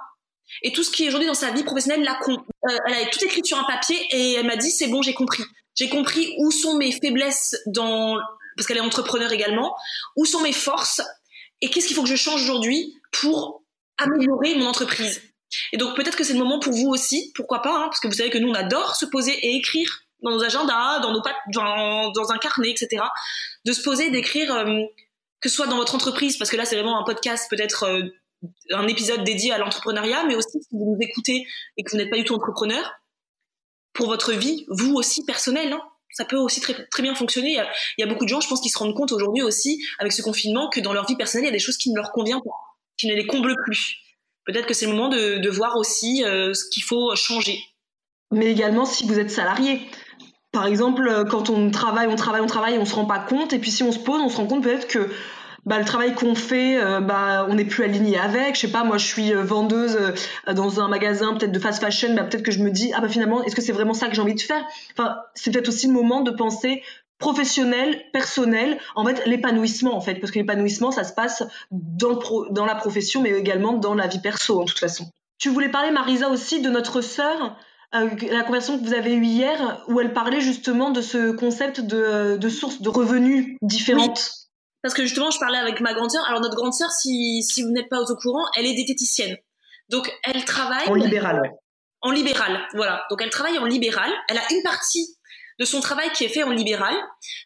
[0.64, 2.08] et tout ce qui est aujourd'hui dans sa vie professionnelle.
[2.08, 5.14] Euh, elle a tout écrit sur un papier et elle m'a dit c'est bon, j'ai
[5.14, 5.44] compris.
[5.76, 8.18] J'ai compris où sont mes faiblesses dans
[8.56, 9.76] parce qu'elle est entrepreneur également.
[10.18, 11.02] Où sont mes forces
[11.62, 13.64] et qu'est-ce qu'il faut que je change aujourd'hui pour
[13.98, 15.22] améliorer mon entreprise.
[15.74, 18.08] Et donc peut-être que c'est le moment pour vous aussi, pourquoi pas, hein, parce que
[18.08, 21.22] vous savez que nous on adore se poser et écrire dans nos agendas, dans nos
[21.54, 23.04] dans, dans un carnet, etc.
[23.66, 24.82] De se poser, d'écrire, euh,
[25.40, 28.02] que ce soit dans votre entreprise, parce que là c'est vraiment un podcast, peut-être euh,
[28.72, 31.46] un épisode dédié à l'entrepreneuriat, mais aussi si vous nous écoutez
[31.78, 32.94] et que vous n'êtes pas du tout entrepreneur,
[33.94, 35.82] pour votre vie, vous aussi personnelle, hein,
[36.14, 37.52] ça peut aussi très, très bien fonctionner.
[37.98, 40.12] Il y, a, beaucoup de gens, je pense, qui se rendent compte aujourd'hui aussi, avec
[40.12, 42.12] ce confinement, que dans leur vie personnelle, il y a des choses qui ne leur
[42.12, 42.72] conviennent pas
[43.02, 43.96] qui ne les comble plus.
[44.46, 47.60] Peut-être que c'est le moment de, voir aussi euh, ce qu'il faut changer.
[48.32, 49.82] Mais également si vous êtes salarié.
[50.52, 53.54] Par exemple, euh, quand on travaille, on travaille, on travaille, on se rend pas compte.
[53.54, 55.10] Et puis si on se pose, on se rend compte peut-être que
[55.66, 58.56] bah, le travail qu'on fait, euh, bah, on n'est plus aligné avec.
[58.56, 59.98] Je sais pas, moi je suis vendeuse
[60.52, 63.10] dans un magasin peut-être de fast fashion, bah, peut-être que je me dis, ah bah
[63.10, 64.64] finalement, est-ce que c'est vraiment ça que j'ai envie de faire?
[64.98, 66.84] Enfin, c'est peut-être aussi le moment de penser
[67.22, 72.66] professionnel, personnel, en fait l'épanouissement en fait, parce que l'épanouissement ça se passe dans, dans
[72.66, 75.06] la profession mais également dans la vie perso en toute façon.
[75.38, 77.56] Tu voulais parler Marisa aussi de notre sœur,
[77.94, 81.82] euh, la conversation que vous avez eue hier où elle parlait justement de ce concept
[81.82, 84.41] de, de sources de revenus différentes.
[84.82, 87.64] Parce que justement je parlais avec ma grande sœur, alors notre grande sœur si, si
[87.64, 89.36] vous n'êtes pas au courant, elle est diététicienne.
[89.90, 90.88] Donc elle travaille...
[90.88, 91.42] En libéral.
[92.02, 93.06] En libéral, voilà.
[93.10, 94.12] Donc elle travaille en libéral.
[94.28, 95.16] Elle a une partie
[95.62, 96.96] de son travail qui est fait en libéral,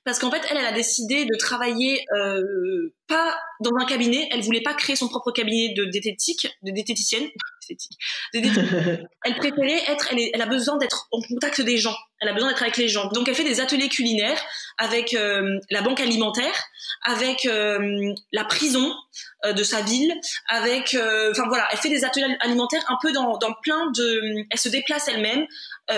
[0.05, 4.41] parce qu'en fait, elle, elle a décidé de travailler euh, pas dans un cabinet, elle
[4.41, 7.27] voulait pas créer son propre cabinet de diététique, de diététicienne,
[8.33, 12.49] elle préférait être, elle, elle a besoin d'être en contact des gens, elle a besoin
[12.49, 13.09] d'être avec les gens.
[13.09, 14.39] Donc elle fait des ateliers culinaires
[14.77, 16.53] avec euh, la banque alimentaire,
[17.03, 18.93] avec euh, la prison
[19.43, 20.13] de sa ville,
[20.47, 20.97] avec,
[21.31, 24.69] enfin voilà, elle fait des ateliers alimentaires un peu dans, dans plein de, elle se
[24.69, 25.45] déplace elle-même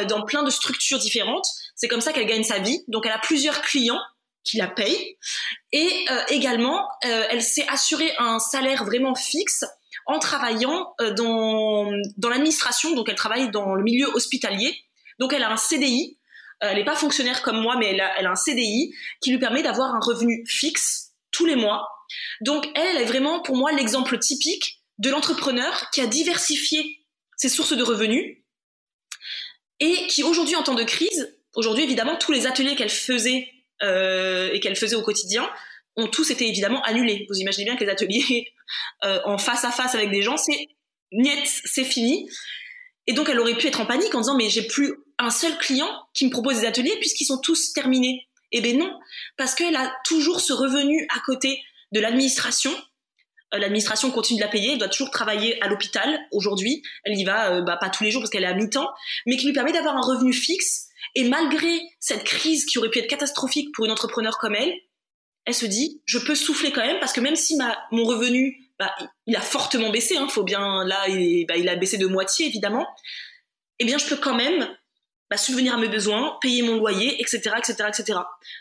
[0.09, 1.45] dans plein de structures différentes.
[1.77, 2.83] C'est comme ça qu'elle gagne sa vie.
[2.89, 4.01] Donc elle a plusieurs clients
[4.43, 5.17] qui la payent
[5.73, 9.65] et également elle s'est assurée un salaire vraiment fixe
[10.07, 14.75] en travaillant euh, dans, dans l'administration, donc elle travaille dans le milieu hospitalier.
[15.19, 16.17] Donc elle a un CDI,
[16.63, 19.31] euh, elle n'est pas fonctionnaire comme moi, mais elle a, elle a un CDI qui
[19.31, 21.87] lui permet d'avoir un revenu fixe tous les mois.
[22.41, 27.05] Donc elle est vraiment pour moi l'exemple typique de l'entrepreneur qui a diversifié
[27.35, 28.37] ses sources de revenus
[29.79, 33.49] et qui aujourd'hui en temps de crise, aujourd'hui évidemment tous les ateliers qu'elle faisait
[33.83, 35.49] euh, et qu'elle faisait au quotidien
[35.97, 37.25] ont tous été évidemment annulés.
[37.27, 38.53] Vous imaginez bien que les ateliers
[39.03, 40.67] euh, en face à face avec des gens, c'est
[41.11, 42.29] niet, c'est fini.
[43.07, 45.57] Et donc elle aurait pu être en panique en disant mais j'ai plus un seul
[45.57, 48.27] client qui me propose des ateliers puisqu'ils sont tous terminés.
[48.53, 48.97] Eh bien non,
[49.35, 52.71] parce qu'elle a toujours ce revenu à côté de l'administration.
[53.53, 56.83] Euh, l'administration continue de la payer, elle doit toujours travailler à l'hôpital aujourd'hui.
[57.03, 58.89] Elle y va bah, pas tous les jours parce qu'elle est à mi-temps,
[59.25, 60.86] mais qui lui permet d'avoir un revenu fixe.
[61.15, 64.73] Et malgré cette crise qui aurait pu être catastrophique pour une entrepreneur comme elle,
[65.45, 68.57] elle se dit je peux souffler quand même parce que même si ma, mon revenu
[68.79, 68.93] bah,
[69.25, 72.87] il a fortement baissé, hein, faut bien là il, bah, a baissé de moitié évidemment,
[73.79, 74.67] eh bien je peux quand même
[75.29, 78.19] bah, subvenir à mes besoins, payer mon loyer, etc., etc., etc.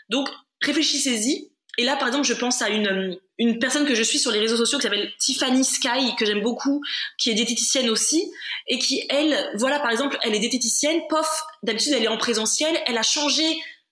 [0.09, 0.29] Donc
[0.61, 1.51] réfléchissez-y.
[1.77, 4.39] Et là, par exemple, je pense à une, une personne que je suis sur les
[4.39, 6.81] réseaux sociaux qui s'appelle Tiffany Sky, que j'aime beaucoup,
[7.17, 8.31] qui est diététicienne aussi,
[8.67, 12.75] et qui, elle, voilà, par exemple, elle est diététicienne, pof, d'habitude, elle est en présentiel,
[12.85, 13.43] elle a changé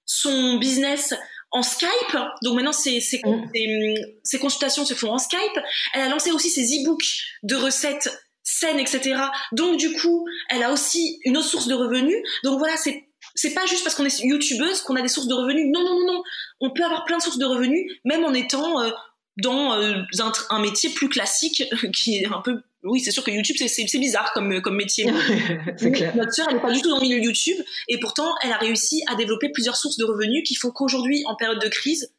[0.06, 1.14] son business
[1.52, 2.18] en Skype.
[2.44, 4.40] Donc maintenant, ses, mm.
[4.40, 5.60] consultations se font en Skype.
[5.94, 8.10] Elle a lancé aussi ses e-books de recettes
[8.44, 9.16] saines, etc.
[9.54, 12.18] Donc du coup, elle a aussi une autre source de revenus.
[12.44, 15.34] Donc voilà, c'est c'est pas juste parce qu'on est youtubeuse qu'on a des sources de
[15.34, 15.66] revenus.
[15.74, 16.24] Non, non, non, non.
[16.60, 18.92] On peut avoir plein de sources de revenus, même en étant euh,
[19.38, 20.02] dans euh,
[20.50, 21.64] un, métier plus classique,
[21.94, 25.12] qui est un peu oui, c'est sûr que YouTube, c'est bizarre comme, comme métier.
[25.78, 26.16] c'est clair.
[26.16, 27.58] Notre sœur, elle n'est pas du tout dans le milieu YouTube,
[27.88, 31.36] et pourtant, elle a réussi à développer plusieurs sources de revenus qui font qu'aujourd'hui, en
[31.36, 32.14] période de crise,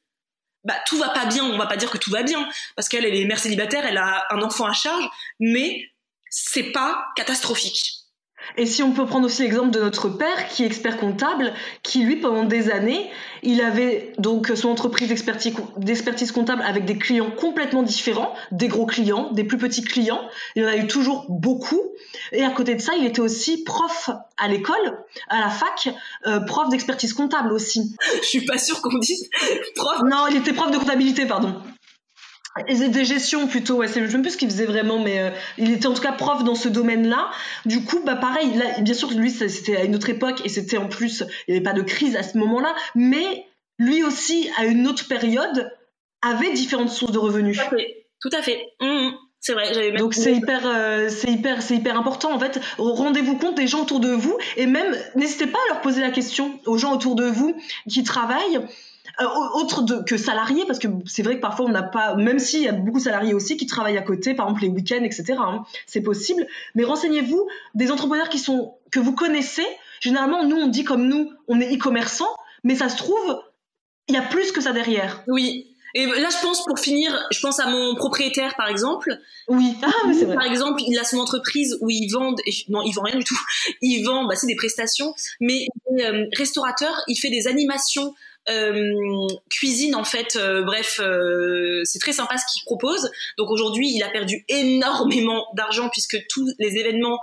[0.65, 1.45] bah, tout va pas bien.
[1.45, 3.97] On va pas dire que tout va bien, parce qu'elle, elle est mère célibataire, elle
[3.97, 5.09] a un enfant à charge,
[5.39, 5.93] mais
[6.29, 8.06] c'est pas catastrophique.
[8.57, 12.03] Et si on peut prendre aussi l'exemple de notre père, qui est expert comptable, qui
[12.03, 13.11] lui, pendant des années,
[13.43, 19.33] il avait donc son entreprise d'expertise comptable avec des clients complètement différents, des gros clients,
[19.33, 20.21] des plus petits clients.
[20.55, 21.83] Il en a eu toujours beaucoup.
[22.33, 25.89] Et à côté de ça, il était aussi prof à l'école, à la fac,
[26.27, 27.95] euh, prof d'expertise comptable aussi.
[28.23, 29.29] Je suis pas sûre qu'on dise
[29.75, 30.03] prof.
[30.09, 31.55] Non, il était prof de comptabilité, pardon
[32.65, 35.71] des gestions plutôt, ouais, je ne sais plus ce qu'il faisait vraiment, mais euh, il
[35.73, 37.31] était en tout cas prof dans ce domaine-là.
[37.65, 40.79] Du coup, bah pareil, là, bien sûr, lui, c'était à une autre époque et c'était
[40.79, 43.47] en plus, il n'y avait pas de crise à ce moment-là, mais
[43.79, 45.71] lui aussi, à une autre période,
[46.23, 47.59] avait différentes sources de revenus.
[47.59, 48.07] Tout à fait.
[48.21, 48.67] Tout à fait.
[48.81, 49.13] Mmh, mmh.
[49.41, 52.59] C'est vrai, Donc c'est hyper, euh, c'est hyper, c'est hyper important en fait.
[52.79, 56.11] Rendez-vous compte des gens autour de vous et même n'hésitez pas à leur poser la
[56.11, 57.55] question aux gens autour de vous
[57.89, 58.61] qui travaillent.
[59.21, 62.63] Euh, autre que salariés, parce que c'est vrai que parfois on n'a pas, même s'il
[62.63, 65.37] y a beaucoup de salariés aussi qui travaillent à côté, par exemple les week-ends, etc.
[65.39, 66.47] Hein, c'est possible.
[66.75, 69.67] Mais renseignez-vous des entrepreneurs qui sont que vous connaissez.
[70.01, 72.29] Généralement, nous on dit comme nous, on est e-commerçant,
[72.63, 73.43] mais ça se trouve,
[74.09, 75.23] il y a plus que ça derrière.
[75.29, 75.73] Oui.
[75.95, 79.19] Et là, je pense pour finir, je pense à mon propriétaire par exemple.
[79.49, 79.77] Oui.
[79.83, 80.35] Ah, mais c'est vrai.
[80.35, 82.35] Par exemple, il a son entreprise où il vend,
[82.69, 83.39] non, il vend rien du tout.
[83.81, 86.95] Il vend, bah, c'est des prestations, mais il est euh, restaurateur.
[87.09, 88.15] Il fait des animations
[88.49, 90.37] euh, cuisine en fait.
[90.37, 93.11] Euh, bref, euh, c'est très sympa ce qu'il propose.
[93.39, 97.19] Donc aujourd'hui, il a perdu énormément d'argent puisque tous les événements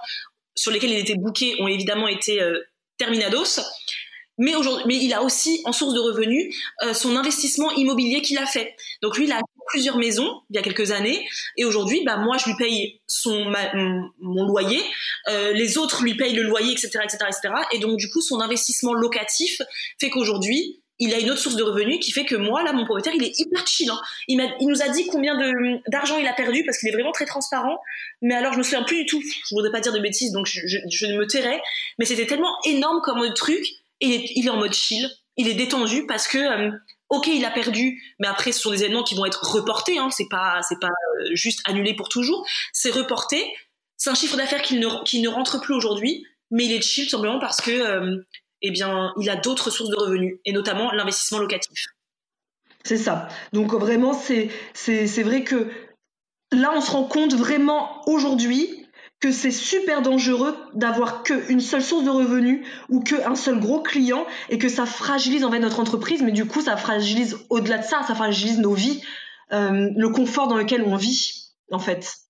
[0.55, 2.39] sur lesquels il était booké ont évidemment été
[2.97, 3.59] terminados.
[4.37, 6.55] Mais aujourd'hui, mais il a aussi en source de revenus
[6.93, 8.75] son investissement immobilier qu'il a fait.
[9.01, 12.37] Donc lui, il a plusieurs maisons il y a quelques années et aujourd'hui, bah moi,
[12.37, 13.51] je lui paye son
[14.19, 14.81] mon, loyer,
[15.27, 17.53] les autres lui payent le loyer, etc., etc., etc.
[17.71, 19.59] Et donc du coup, son investissement locatif
[19.99, 22.85] fait qu'aujourd'hui, il a une autre source de revenus qui fait que moi, là, mon
[22.85, 23.89] propriétaire, il est hyper chill.
[23.89, 23.99] Hein.
[24.27, 25.35] Il, nous a dit combien
[25.87, 27.79] d'argent il a perdu parce qu'il est vraiment très transparent.
[28.21, 29.21] Mais alors, je me souviens plus du tout.
[29.21, 31.61] Je voudrais pas dire de bêtises, donc je, me tairais.
[31.97, 33.65] Mais c'était tellement énorme comme truc.
[34.01, 35.09] Et il est, en mode chill.
[35.37, 36.71] Il est détendu parce que, euh,
[37.09, 39.97] ok, il a perdu, mais après, ce sont des événements qui vont être reportés.
[39.97, 40.09] Hein.
[40.11, 42.45] C'est pas, pas euh, juste annulé pour toujours.
[42.71, 43.43] C'est reporté.
[43.97, 46.25] C'est un chiffre d'affaires qui ne, ne rentre plus aujourd'hui.
[46.51, 48.17] Mais il est chill simplement parce que euh,
[48.63, 51.85] eh bien, il a d'autres sources de revenus, et notamment l'investissement locatif.
[52.83, 53.27] C'est ça.
[53.51, 54.49] Donc vraiment, c'est,
[55.23, 55.69] vrai que
[56.51, 58.87] là, on se rend compte vraiment aujourd'hui
[59.19, 64.25] que c'est super dangereux d'avoir qu'une seule source de revenus ou qu'un seul gros client
[64.49, 67.85] et que ça fragilise en fait notre entreprise, mais du coup, ça fragilise au-delà de
[67.85, 69.01] ça, ça fragilise nos vies,
[69.53, 72.22] euh, le confort dans lequel on vit, en fait.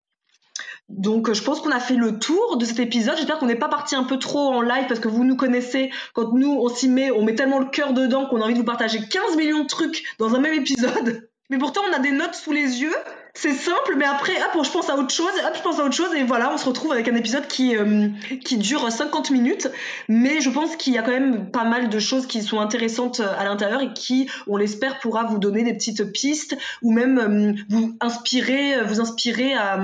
[0.98, 3.18] Donc je pense qu'on a fait le tour de cet épisode.
[3.18, 5.92] J'espère qu'on n'est pas parti un peu trop en live parce que vous nous connaissez.
[6.14, 8.60] Quand nous on s'y met, on met tellement le cœur dedans qu'on a envie de
[8.60, 11.30] vous partager 15 millions de trucs dans un même épisode.
[11.50, 12.96] Mais pourtant on a des notes sous les yeux
[13.36, 15.96] c'est simple, mais après, hop, je pense à autre chose, hop, je pense à autre
[15.96, 18.08] chose, et voilà, on se retrouve avec un épisode qui, euh,
[18.46, 19.70] qui dure 50 minutes,
[20.08, 23.22] mais je pense qu'il y a quand même pas mal de choses qui sont intéressantes
[23.22, 27.18] euh, à l'intérieur et qui, on l'espère, pourra vous donner des petites pistes ou même
[27.18, 29.82] euh, vous inspirer, vous inspirer à,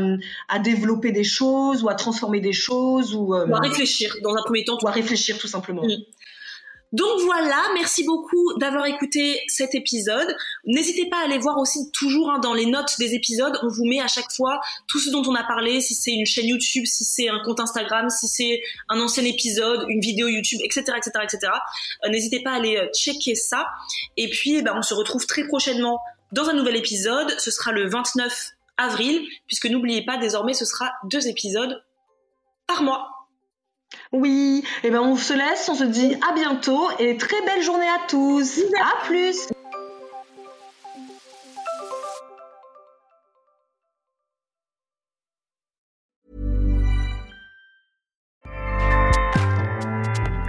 [0.48, 4.44] à, développer des choses ou à transformer des choses ou, ou à réfléchir dans un
[4.44, 4.78] premier temps.
[4.84, 5.82] Ou à réfléchir tout simplement.
[6.92, 10.36] Donc voilà, merci beaucoup d'avoir écouté cet épisode.
[10.66, 13.86] N'hésitez pas à aller voir aussi toujours hein, dans les notes des épisodes, on vous
[13.86, 16.86] met à chaque fois tout ce dont on a parlé, si c'est une chaîne YouTube,
[16.86, 21.12] si c'est un compte Instagram, si c'est un ancien épisode, une vidéo YouTube, etc., etc.,
[21.24, 21.54] etc.
[22.10, 23.68] N'hésitez pas à aller euh, checker ça.
[24.18, 26.00] Et puis, eh ben, on se retrouve très prochainement
[26.32, 27.30] dans un nouvel épisode.
[27.38, 31.84] Ce sera le 29 avril, puisque n'oubliez pas, désormais, ce sera deux épisodes
[32.66, 33.19] par mois.
[34.12, 37.62] Oui, et eh ben on se laisse, on se dit à bientôt et très belle
[37.62, 38.60] journée à tous.
[38.80, 39.50] À plus.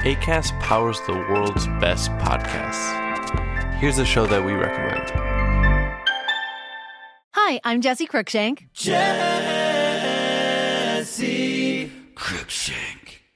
[0.02, 2.96] ACAST powers the world's best podcasts.
[3.78, 5.10] Here's a show that we recommend.
[7.32, 8.68] Hi, I'm Jesse Cruikshank.
[8.72, 9.00] Jesse
[12.14, 12.99] Cruikshank.